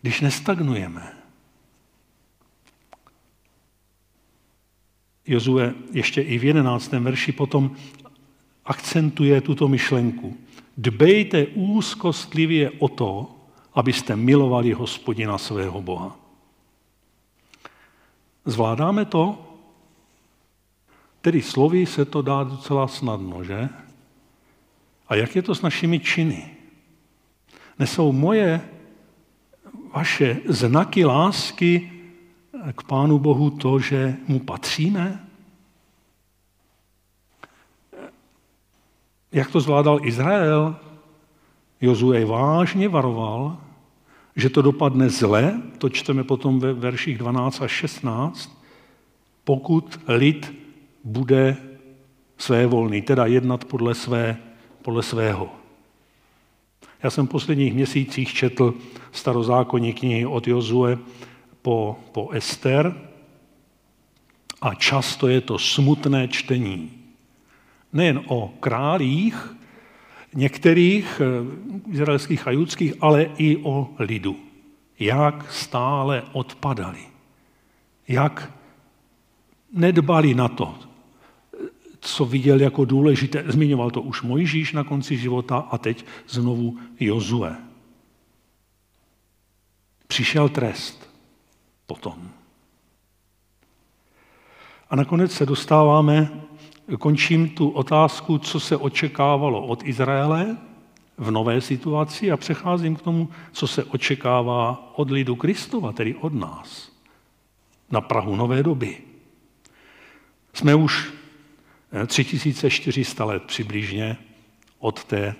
když 0.00 0.20
nestagnujeme. 0.20 1.12
Jozue 5.26 5.74
ještě 5.92 6.22
i 6.22 6.38
v 6.38 6.44
jedenáctém 6.44 7.04
verši 7.04 7.32
potom 7.32 7.76
akcentuje 8.64 9.40
tuto 9.40 9.68
myšlenku. 9.68 10.36
Dbejte 10.76 11.46
úzkostlivě 11.46 12.70
o 12.70 12.88
to, 12.88 13.36
abyste 13.74 14.16
milovali 14.16 14.72
hospodina 14.72 15.38
svého 15.38 15.82
Boha. 15.82 16.16
Zvládáme 18.44 19.04
to? 19.04 19.52
Tedy 21.20 21.42
slovy 21.42 21.86
se 21.86 22.04
to 22.04 22.22
dá 22.22 22.44
docela 22.44 22.88
snadno, 22.88 23.44
že? 23.44 23.68
A 25.08 25.14
jak 25.14 25.36
je 25.36 25.42
to 25.42 25.54
s 25.54 25.62
našimi 25.62 26.00
činy? 26.00 26.50
Nesou 27.78 28.12
moje, 28.12 28.60
vaše 29.94 30.40
znaky 30.46 31.04
lásky 31.04 31.92
k 32.72 32.82
Pánu 32.82 33.18
Bohu 33.18 33.50
to, 33.50 33.78
že 33.78 34.16
mu 34.28 34.38
patříme? 34.38 35.26
Jak 39.32 39.50
to 39.50 39.60
zvládal 39.60 40.06
Izrael? 40.06 40.76
Jozue 41.80 42.24
vážně 42.24 42.88
varoval, 42.88 43.58
že 44.36 44.50
to 44.50 44.62
dopadne 44.62 45.10
zle, 45.10 45.62
to 45.78 45.88
čteme 45.88 46.24
potom 46.24 46.60
ve 46.60 46.72
verších 46.72 47.18
12 47.18 47.62
až 47.62 47.70
16, 47.70 48.62
pokud 49.44 50.00
lid 50.08 50.54
bude 51.04 51.56
své 52.38 52.66
volný, 52.66 53.02
teda 53.02 53.26
jednat 53.26 53.64
podle, 53.64 53.94
své, 53.94 54.36
podle 54.84 55.02
svého. 55.02 55.48
Já 57.02 57.10
jsem 57.10 57.26
v 57.26 57.30
posledních 57.30 57.74
měsících 57.74 58.34
četl 58.34 58.74
starozákonní 59.12 59.92
knihy 59.92 60.26
od 60.26 60.48
Jozue 60.48 60.98
po, 61.62 61.96
po 62.12 62.30
Ester 62.30 62.94
a 64.60 64.74
často 64.74 65.28
je 65.28 65.40
to 65.40 65.58
smutné 65.58 66.28
čtení. 66.28 66.92
Nejen 67.92 68.20
o 68.26 68.52
králích, 68.60 69.56
některých 70.34 71.20
eh, 71.20 71.90
izraelských 71.92 72.48
a 72.48 72.50
judských, 72.50 72.92
ale 73.00 73.30
i 73.36 73.56
o 73.56 73.88
lidu. 73.98 74.36
Jak 74.98 75.52
stále 75.52 76.22
odpadali. 76.32 77.00
Jak 78.08 78.52
nedbali 79.72 80.34
na 80.34 80.48
to, 80.48 80.74
co 82.04 82.24
viděl 82.24 82.60
jako 82.60 82.84
důležité. 82.84 83.44
Zmiňoval 83.46 83.90
to 83.90 84.02
už 84.02 84.22
Mojžíš 84.22 84.72
na 84.72 84.84
konci 84.84 85.16
života 85.16 85.56
a 85.56 85.78
teď 85.78 86.04
znovu 86.28 86.78
Jozue. 87.00 87.56
Přišel 90.06 90.48
trest 90.48 91.10
potom. 91.86 92.30
A 94.90 94.96
nakonec 94.96 95.32
se 95.32 95.46
dostáváme 95.46 96.30
končím 96.98 97.48
tu 97.48 97.68
otázku, 97.68 98.38
co 98.38 98.60
se 98.60 98.76
očekávalo 98.76 99.66
od 99.66 99.82
Izraele 99.84 100.56
v 101.18 101.30
nové 101.30 101.60
situaci 101.60 102.32
a 102.32 102.36
přecházím 102.36 102.96
k 102.96 103.02
tomu, 103.02 103.28
co 103.52 103.66
se 103.66 103.84
očekává 103.84 104.92
od 104.96 105.10
lidu 105.10 105.36
Kristova, 105.36 105.92
tedy 105.92 106.14
od 106.14 106.34
nás, 106.34 106.92
na 107.90 108.00
Prahu 108.00 108.36
nové 108.36 108.62
doby. 108.62 108.98
Jsme 110.52 110.74
už 110.74 111.12
3400 112.06 113.24
let 113.24 113.42
přibližně 113.42 114.16
od 114.78 115.04
té 115.04 115.34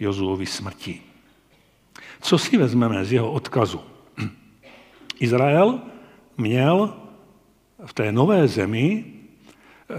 Jozuovy 0.00 0.46
smrti. 0.46 1.00
Co 2.20 2.38
si 2.38 2.56
vezmeme 2.56 3.04
z 3.04 3.12
jeho 3.12 3.32
odkazu? 3.32 3.80
Izrael 5.20 5.80
měl 6.36 6.94
v 7.86 7.92
té 7.92 8.12
nové 8.12 8.48
zemi 8.48 9.04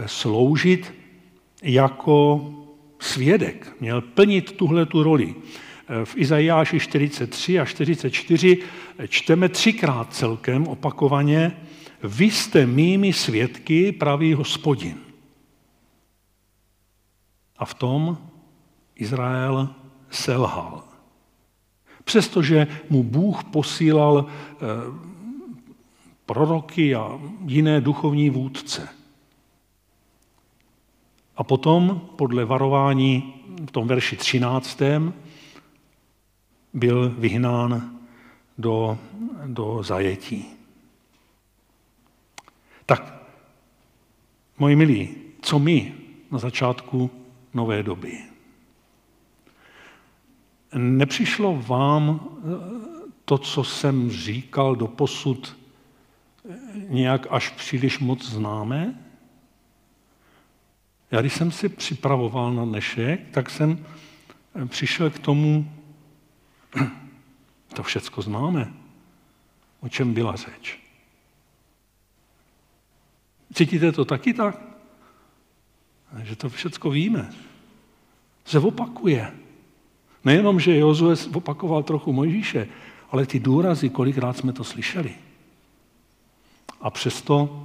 sloužit 0.05 0.93
jako 1.63 2.49
svědek, 2.99 3.75
měl 3.79 4.01
plnit 4.01 4.51
tuhle 4.51 4.85
tu 4.85 5.03
roli. 5.03 5.35
V 6.03 6.17
Izajáši 6.17 6.79
43 6.79 7.59
a 7.59 7.65
44 7.65 8.57
čteme 9.07 9.49
třikrát 9.49 10.13
celkem 10.13 10.67
opakovaně, 10.67 11.57
vy 12.03 12.25
jste 12.25 12.65
mými 12.65 13.13
svědky, 13.13 13.91
pravý 13.91 14.33
hospodin. 14.33 15.02
A 17.57 17.65
v 17.65 17.73
tom 17.73 18.17
Izrael 18.95 19.69
selhal. 20.09 20.83
Přestože 22.03 22.67
mu 22.89 23.03
Bůh 23.03 23.43
posílal 23.43 24.25
eh, 24.25 24.57
proroky 26.25 26.95
a 26.95 27.19
jiné 27.45 27.81
duchovní 27.81 28.29
vůdce– 28.29 28.89
a 31.35 31.43
potom, 31.43 32.09
podle 32.15 32.45
varování 32.45 33.33
v 33.67 33.71
tom 33.71 33.87
verši 33.87 34.17
13. 34.17 34.81
byl 36.73 37.09
vyhnán 37.09 37.99
do, 38.57 38.97
do 39.45 39.83
zajetí. 39.83 40.45
Tak, 42.85 43.13
moji 44.57 44.75
milí, 44.75 45.15
co 45.41 45.59
my 45.59 45.93
na 46.31 46.37
začátku 46.37 47.09
nové 47.53 47.83
doby? 47.83 48.19
Nepřišlo 50.73 51.61
vám 51.61 52.29
to, 53.25 53.37
co 53.37 53.63
jsem 53.63 54.11
říkal 54.11 54.75
do 54.75 54.87
posud, 54.87 55.57
nějak 56.89 57.27
až 57.29 57.49
příliš 57.49 57.99
moc 57.99 58.25
známé? 58.25 58.99
Já 61.11 61.21
když 61.21 61.33
jsem 61.33 61.51
si 61.51 61.69
připravoval 61.69 62.53
na 62.53 62.65
dnešek, 62.65 63.29
tak 63.31 63.49
jsem 63.49 63.85
eh, 64.55 64.65
přišel 64.65 65.09
k 65.09 65.19
tomu, 65.19 65.71
to 67.73 67.83
všecko 67.83 68.21
známe, 68.21 68.73
o 69.79 69.89
čem 69.89 70.13
byla 70.13 70.35
řeč. 70.35 70.79
Cítíte 73.53 73.91
to 73.91 74.05
taky 74.05 74.33
tak? 74.33 74.72
Že 76.21 76.35
to 76.35 76.49
všecko 76.49 76.89
víme. 76.89 77.29
Se 78.45 78.59
opakuje. 78.59 79.31
Nejenom, 80.25 80.59
že 80.59 80.77
Jozue 80.77 81.15
opakoval 81.33 81.83
trochu 81.83 82.13
Mojžíše, 82.13 82.67
ale 83.11 83.25
ty 83.25 83.39
důrazy, 83.39 83.89
kolikrát 83.89 84.37
jsme 84.37 84.53
to 84.53 84.63
slyšeli. 84.63 85.13
A 86.81 86.89
přesto 86.89 87.63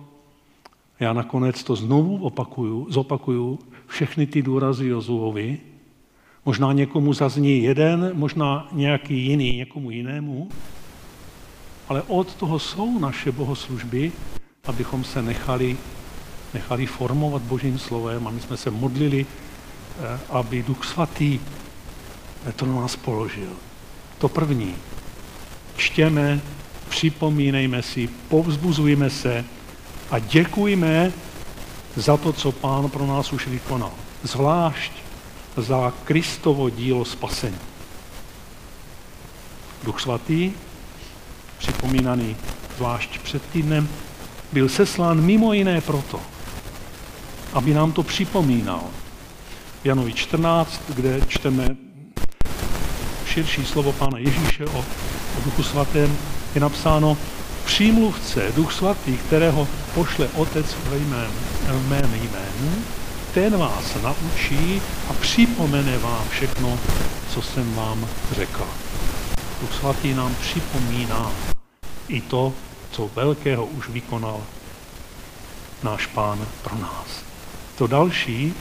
já 1.00 1.12
nakonec 1.12 1.64
to 1.64 1.76
znovu 1.76 2.18
opakuju, 2.18 2.86
zopakuju, 2.90 3.58
všechny 3.86 4.26
ty 4.26 4.42
důrazy 4.42 4.88
Jozuovi. 4.88 5.58
Možná 6.44 6.72
někomu 6.72 7.12
zazní 7.12 7.62
jeden, 7.62 8.10
možná 8.14 8.68
nějaký 8.72 9.26
jiný 9.26 9.56
někomu 9.56 9.90
jinému, 9.90 10.48
ale 11.88 12.02
od 12.02 12.34
toho 12.34 12.58
jsou 12.58 12.98
naše 12.98 13.32
bohoslužby, 13.32 14.12
abychom 14.64 15.04
se 15.04 15.22
nechali, 15.22 15.76
nechali 16.54 16.86
formovat 16.86 17.42
Božím 17.42 17.78
slovem 17.78 18.26
a 18.26 18.30
my 18.30 18.40
jsme 18.40 18.56
se 18.56 18.70
modlili, 18.70 19.26
eh, 19.26 20.20
aby 20.30 20.62
Duch 20.62 20.84
Svatý 20.84 21.40
eh, 22.46 22.52
to 22.52 22.66
na 22.66 22.74
nás 22.74 22.96
položil. 22.96 23.52
To 24.18 24.28
první. 24.28 24.74
Čtěme, 25.76 26.40
připomínejme 26.88 27.82
si, 27.82 28.08
povzbuzujme 28.28 29.10
se, 29.10 29.44
a 30.10 30.18
děkujme 30.18 31.12
za 31.96 32.16
to, 32.16 32.32
co 32.32 32.52
Pán 32.52 32.90
pro 32.90 33.06
nás 33.06 33.32
už 33.32 33.46
vykonal. 33.46 33.92
Zvlášť 34.22 34.92
za 35.56 35.92
Kristovo 36.04 36.70
dílo 36.70 37.04
spasení. 37.04 37.58
Duch 39.84 40.00
svatý, 40.00 40.52
připomínaný 41.58 42.36
zvlášť 42.76 43.18
před 43.18 43.42
týdnem, 43.42 43.88
byl 44.52 44.68
seslán 44.68 45.20
mimo 45.20 45.52
jiné 45.52 45.80
proto, 45.80 46.20
aby 47.52 47.74
nám 47.74 47.92
to 47.92 48.02
připomínal. 48.02 48.84
Janovi 49.84 50.12
14, 50.12 50.82
kde 50.88 51.20
čteme 51.28 51.76
širší 53.26 53.64
slovo 53.64 53.92
Pána 53.92 54.18
Ježíše 54.18 54.64
o, 54.66 54.78
o 55.38 55.40
Duchu 55.44 55.62
Svatém, 55.62 56.16
je 56.54 56.60
napsáno, 56.60 57.16
přímluvce, 57.64 58.52
Duch 58.56 58.72
Svatý, 58.72 59.16
kterého 59.16 59.68
pošle 59.94 60.28
Otec 60.28 60.76
ve 60.90 60.96
jmén, 60.96 61.30
v 61.68 61.88
mém 61.88 62.14
jménu, 62.14 62.82
ten 63.34 63.56
vás 63.58 63.96
naučí 64.02 64.82
a 65.10 65.12
připomene 65.12 65.98
vám 65.98 66.28
všechno, 66.28 66.78
co 67.30 67.42
jsem 67.42 67.74
vám 67.74 68.08
řekl. 68.32 68.66
Duch 69.60 69.74
svatý 69.74 70.14
nám 70.14 70.34
připomíná 70.34 71.32
i 72.08 72.20
to, 72.20 72.52
co 72.90 73.10
velkého 73.14 73.66
už 73.66 73.88
vykonal 73.88 74.40
náš 75.82 76.06
pán 76.06 76.46
pro 76.62 76.78
nás. 76.78 77.27
To 77.78 77.86
další, 77.86 78.54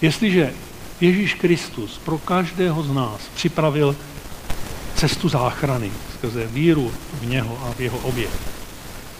jestliže 0.00 0.54
Ježíš 1.00 1.34
Kristus 1.34 1.98
pro 1.98 2.18
každého 2.18 2.82
z 2.82 2.92
nás 2.92 3.20
připravil 3.34 3.96
cestu 4.94 5.28
záchrany 5.28 5.90
skrze 6.14 6.46
víru 6.46 6.92
v 7.20 7.26
něho 7.26 7.58
a 7.64 7.72
v 7.72 7.80
jeho 7.80 7.98
oběd, 7.98 8.40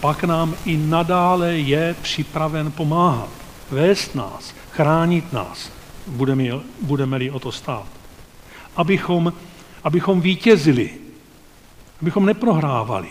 pak 0.01 0.25
nám 0.25 0.55
i 0.65 0.77
nadále 0.77 1.59
je 1.59 1.97
připraven 2.03 2.73
pomáhat, 2.73 3.29
vést 3.71 4.15
nás, 4.15 4.55
chránit 4.71 5.33
nás, 5.33 5.71
budeme-li, 6.07 6.61
budeme-li 6.83 7.31
o 7.31 7.39
to 7.39 7.53
stát. 7.53 7.87
Abychom, 8.77 9.33
abychom 9.85 10.21
vítězili, 10.21 10.91
abychom 12.01 12.27
neprohrávali 12.27 13.09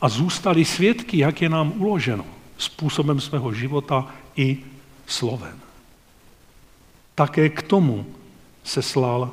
a 0.00 0.08
zůstali 0.08 0.64
svědky, 0.64 1.18
jak 1.18 1.42
je 1.42 1.48
nám 1.48 1.72
uloženo 1.76 2.37
způsobem 2.58 3.20
svého 3.20 3.52
života 3.52 4.06
i 4.36 4.58
slovem. 5.06 5.60
Také 7.14 7.48
k 7.48 7.62
tomu 7.62 8.06
se 8.64 8.82
slal 8.82 9.30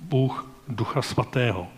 Bůh 0.00 0.46
Ducha 0.68 1.02
Svatého. 1.02 1.68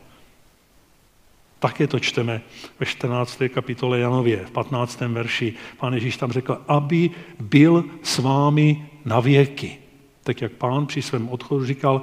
Také 1.59 1.87
to 1.87 1.99
čteme 1.99 2.41
ve 2.81 2.87
14. 2.87 3.43
kapitole 3.55 3.99
Janově, 3.99 4.47
v 4.47 4.51
15. 4.51 5.01
verši. 5.01 5.55
Pán 5.77 5.95
Ježíš 5.95 6.17
tam 6.17 6.33
řekl, 6.33 6.63
aby 6.69 7.11
byl 7.41 7.85
s 8.03 8.19
vámi 8.19 8.89
na 9.05 9.21
věky. 9.21 9.79
Tak 10.23 10.41
jak 10.43 10.53
pán 10.53 10.87
při 10.87 11.03
svém 11.03 11.29
odchodu 11.29 11.65
říkal, 11.65 12.03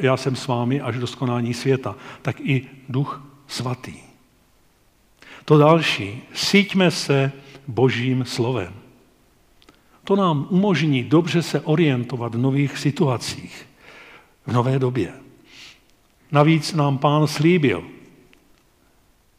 já 0.00 0.16
jsem 0.16 0.36
s 0.36 0.46
vámi 0.46 0.80
až 0.80 0.98
do 0.98 1.06
skonání 1.06 1.54
světa, 1.54 1.94
tak 2.22 2.40
i 2.40 2.66
duch 2.88 3.22
svatý. 3.46 3.94
To 5.44 5.58
další, 5.58 6.22
síťme 6.34 6.90
se 6.90 7.32
božím 7.68 8.24
slovem. 8.24 8.74
To 10.04 10.16
nám 10.16 10.46
umožní 10.50 11.02
dobře 11.04 11.42
se 11.42 11.60
orientovat 11.60 12.34
v 12.34 12.38
nových 12.38 12.78
situacích, 12.78 13.68
v 14.46 14.52
nové 14.52 14.78
době. 14.78 15.12
Navíc 16.32 16.72
nám 16.72 16.98
pán 16.98 17.26
slíbil, 17.26 17.84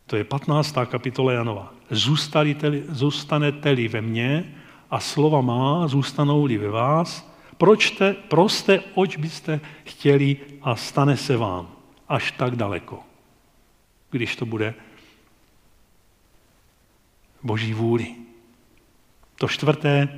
to 0.08 0.16
je 0.16 0.24
15. 0.24 0.76
kapitola 0.86 1.34
Janova, 1.34 1.74
zůstanete-li 2.90 3.88
ve 3.88 4.02
mně 4.02 4.56
a 4.92 5.00
slova 5.00 5.42
má 5.42 5.88
zůstanou-li 5.88 6.58
ve 6.58 6.70
vás, 6.70 7.34
pročte, 7.58 8.14
proste, 8.14 8.80
oč 8.94 9.18
byste 9.18 9.60
chtěli 9.84 10.38
a 10.62 10.76
stane 10.76 11.18
se 11.18 11.38
vám 11.38 11.68
až 12.10 12.32
tak 12.32 12.56
daleko, 12.56 13.00
když 14.12 14.36
to 14.36 14.46
bude 14.46 14.74
boží 17.44 17.74
vůli. 17.74 18.16
To 19.36 19.48
čtvrté, 19.48 20.10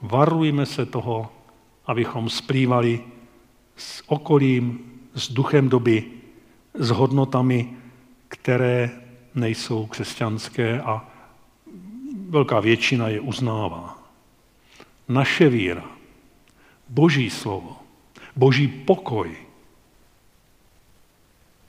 varujme 0.00 0.66
se 0.66 0.86
toho, 0.86 1.32
abychom 1.86 2.30
splývali 2.30 3.00
s 3.76 4.02
okolím, 4.06 4.92
s 5.14 5.32
duchem 5.32 5.68
doby, 5.68 6.04
s 6.74 6.90
hodnotami, 6.90 7.70
které 8.28 8.90
nejsou 9.34 9.86
křesťanské 9.86 10.80
a 10.80 11.08
velká 12.28 12.60
většina 12.60 13.08
je 13.08 13.20
uznává. 13.20 13.98
Naše 15.08 15.48
víra, 15.48 15.84
boží 16.88 17.30
slovo, 17.30 17.76
boží 18.36 18.68
pokoj, 18.68 19.36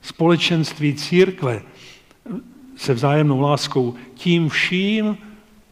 společenství 0.02 0.94
církve 0.94 1.62
se 2.76 2.94
vzájemnou 2.94 3.40
láskou, 3.40 3.94
tím 4.14 4.48
vším 4.48 5.18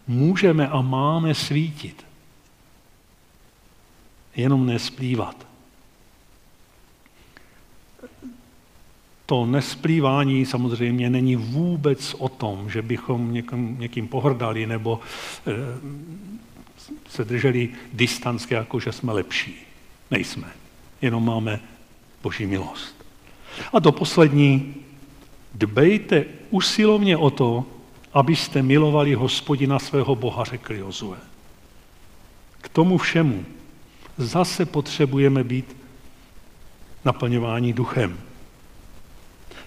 můžeme 0.06 0.68
a 0.68 0.80
máme 0.80 1.34
svítit. 1.34 2.06
Jenom 4.36 4.66
nesplývat. 4.66 5.46
To 9.26 9.46
nesplývání 9.46 10.46
samozřejmě 10.46 11.10
není 11.10 11.36
vůbec 11.36 12.14
o 12.18 12.28
tom, 12.28 12.70
že 12.70 12.82
bychom 12.82 13.32
někým, 13.32 13.76
někým 13.80 14.08
pohrdali 14.08 14.66
nebo 14.66 15.00
e, 15.46 15.52
se 17.08 17.24
drželi 17.24 17.68
distanské, 17.92 18.54
jako 18.54 18.80
že 18.80 18.92
jsme 18.92 19.12
lepší. 19.12 19.54
Nejsme. 20.10 20.48
Jenom 21.02 21.24
máme 21.24 21.60
boží 22.22 22.46
milost. 22.46 23.04
A 23.72 23.80
to 23.80 23.92
poslední, 23.92 24.74
dbejte 25.54 26.24
usilovně 26.50 27.16
o 27.16 27.30
to, 27.30 27.64
abyste 28.12 28.62
milovali 28.62 29.14
hospodina 29.14 29.78
svého 29.78 30.14
Boha, 30.14 30.44
řekl 30.44 30.74
Jozue. 30.74 31.18
K 32.60 32.68
tomu 32.68 32.98
všemu 32.98 33.44
zase 34.18 34.66
potřebujeme 34.66 35.44
být 35.44 35.76
naplňování 37.04 37.72
duchem. 37.72 38.18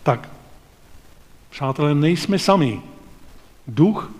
Tak, 0.03 0.29
přátelé, 1.49 1.95
nejsme 1.95 2.39
sami. 2.39 2.81
Duch 3.67 4.11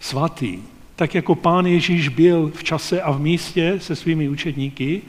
svatý, 0.00 0.62
tak 0.96 1.14
jako 1.14 1.34
pán 1.34 1.66
Ježíš 1.66 2.08
byl 2.08 2.52
v 2.54 2.64
čase 2.64 3.02
a 3.02 3.10
v 3.10 3.20
místě 3.20 3.80
se 3.80 3.96
svými 3.96 4.28
učedníky, 4.28 5.02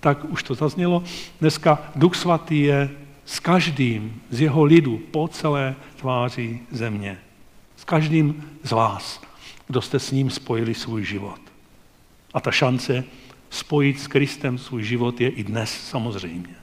tak 0.00 0.24
už 0.24 0.42
to 0.42 0.54
zaznělo, 0.54 1.04
dneska 1.40 1.78
Duch 1.96 2.16
svatý 2.16 2.60
je 2.60 2.90
s 3.30 3.40
každým 3.40 4.22
z 4.30 4.40
jeho 4.40 4.64
lidu 4.64 4.98
po 5.10 5.28
celé 5.28 5.76
tváři 5.96 6.60
země. 6.70 7.18
S 7.76 7.84
každým 7.84 8.50
z 8.62 8.72
vás, 8.72 9.20
kdo 9.66 9.82
jste 9.82 9.98
s 9.98 10.10
ním 10.10 10.30
spojili 10.30 10.74
svůj 10.74 11.04
život. 11.04 11.40
A 12.34 12.40
ta 12.40 12.50
šance 12.50 13.04
spojit 13.50 14.00
s 14.00 14.06
Kristem 14.06 14.58
svůj 14.58 14.82
život 14.82 15.20
je 15.20 15.28
i 15.28 15.44
dnes 15.44 15.70
samozřejmě. 15.70 16.54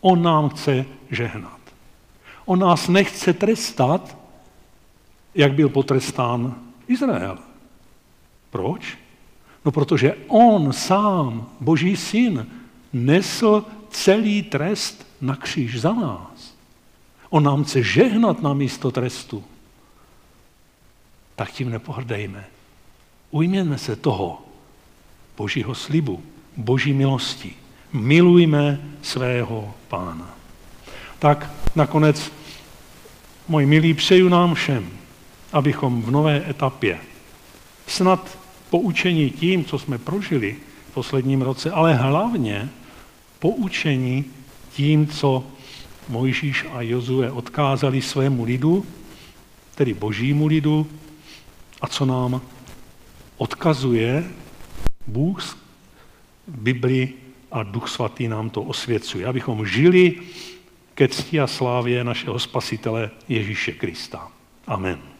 On 0.00 0.22
nám 0.22 0.48
chce 0.48 0.84
žehnat. 1.10 1.60
On 2.44 2.58
nás 2.58 2.88
nechce 2.88 3.32
trestat, 3.32 4.16
jak 5.34 5.52
byl 5.52 5.68
potrestán 5.68 6.54
Izrael. 6.88 7.38
Proč? 8.50 8.98
No 9.64 9.70
protože 9.70 10.16
on 10.28 10.72
sám, 10.72 11.48
Boží 11.60 11.96
syn, 11.96 12.46
nesl 12.92 13.64
celý 13.94 14.42
trest 14.42 15.06
na 15.20 15.36
kříž 15.36 15.80
za 15.80 15.92
nás. 15.92 16.54
On 17.30 17.42
nám 17.42 17.64
chce 17.64 17.82
žehnat 17.82 18.42
na 18.42 18.54
místo 18.54 18.90
trestu. 18.90 19.44
Tak 21.36 21.50
tím 21.52 21.70
nepohrdejme. 21.70 22.44
Ujměme 23.30 23.78
se 23.78 23.96
toho 23.96 24.42
Božího 25.36 25.74
slibu, 25.74 26.22
Boží 26.56 26.92
milosti. 26.92 27.52
Milujme 27.92 28.80
svého 29.02 29.74
pána. 29.88 30.34
Tak 31.18 31.50
nakonec, 31.74 32.32
můj 33.48 33.66
milí, 33.66 33.94
přeju 33.94 34.28
nám 34.28 34.54
všem, 34.54 34.90
abychom 35.52 36.02
v 36.02 36.10
nové 36.10 36.50
etapě 36.50 37.00
snad 37.86 38.38
poučení 38.70 39.30
tím, 39.30 39.64
co 39.64 39.78
jsme 39.78 39.98
prožili 39.98 40.56
v 40.90 40.94
posledním 40.94 41.42
roce, 41.42 41.70
ale 41.70 41.94
hlavně 41.94 42.68
poučení 43.44 44.24
tím, 44.72 45.06
co 45.06 45.44
Mojžíš 46.08 46.64
a 46.72 46.80
Jozue 46.80 47.30
odkázali 47.30 48.02
svému 48.02 48.44
lidu, 48.44 48.86
tedy 49.74 49.94
božímu 49.94 50.46
lidu, 50.46 50.86
a 51.80 51.86
co 51.86 52.04
nám 52.04 52.40
odkazuje 53.36 54.24
Bůh 55.06 55.42
v 56.46 56.58
Bibli 56.58 57.12
a 57.52 57.62
Duch 57.62 57.88
Svatý 57.88 58.28
nám 58.28 58.50
to 58.50 58.62
osvěcuje, 58.62 59.26
abychom 59.26 59.66
žili 59.66 60.16
ke 60.94 61.08
cti 61.08 61.40
a 61.40 61.46
slávě 61.46 62.04
našeho 62.04 62.38
Spasitele 62.38 63.10
Ježíše 63.28 63.72
Krista. 63.72 64.32
Amen. 64.66 65.13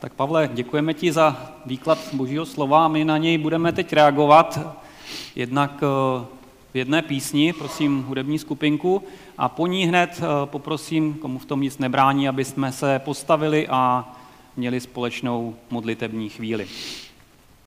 Tak 0.00 0.12
Pavle, 0.14 0.50
děkujeme 0.54 0.94
ti 0.94 1.12
za 1.12 1.52
výklad 1.66 1.98
Božího 2.12 2.46
slova 2.46 2.88
my 2.88 3.04
na 3.04 3.18
něj 3.18 3.38
budeme 3.38 3.72
teď 3.72 3.92
reagovat. 3.92 4.60
Jednak 5.36 5.82
eh, 5.82 6.24
v 6.72 6.76
jedné 6.76 7.02
písni, 7.02 7.52
prosím 7.52 8.02
hudební 8.02 8.38
skupinku, 8.38 9.02
a 9.38 9.48
po 9.48 9.66
ní 9.66 9.86
hned 9.86 10.10
eh, 10.22 10.26
poprosím, 10.44 11.14
komu 11.14 11.38
v 11.38 11.44
tom 11.44 11.60
nic 11.60 11.78
nebrání, 11.78 12.28
aby 12.28 12.44
jsme 12.44 12.72
se 12.72 12.98
postavili 12.98 13.68
a 13.68 14.12
měli 14.56 14.80
společnou 14.80 15.54
modlitební 15.70 16.28
chvíli. 16.28 16.68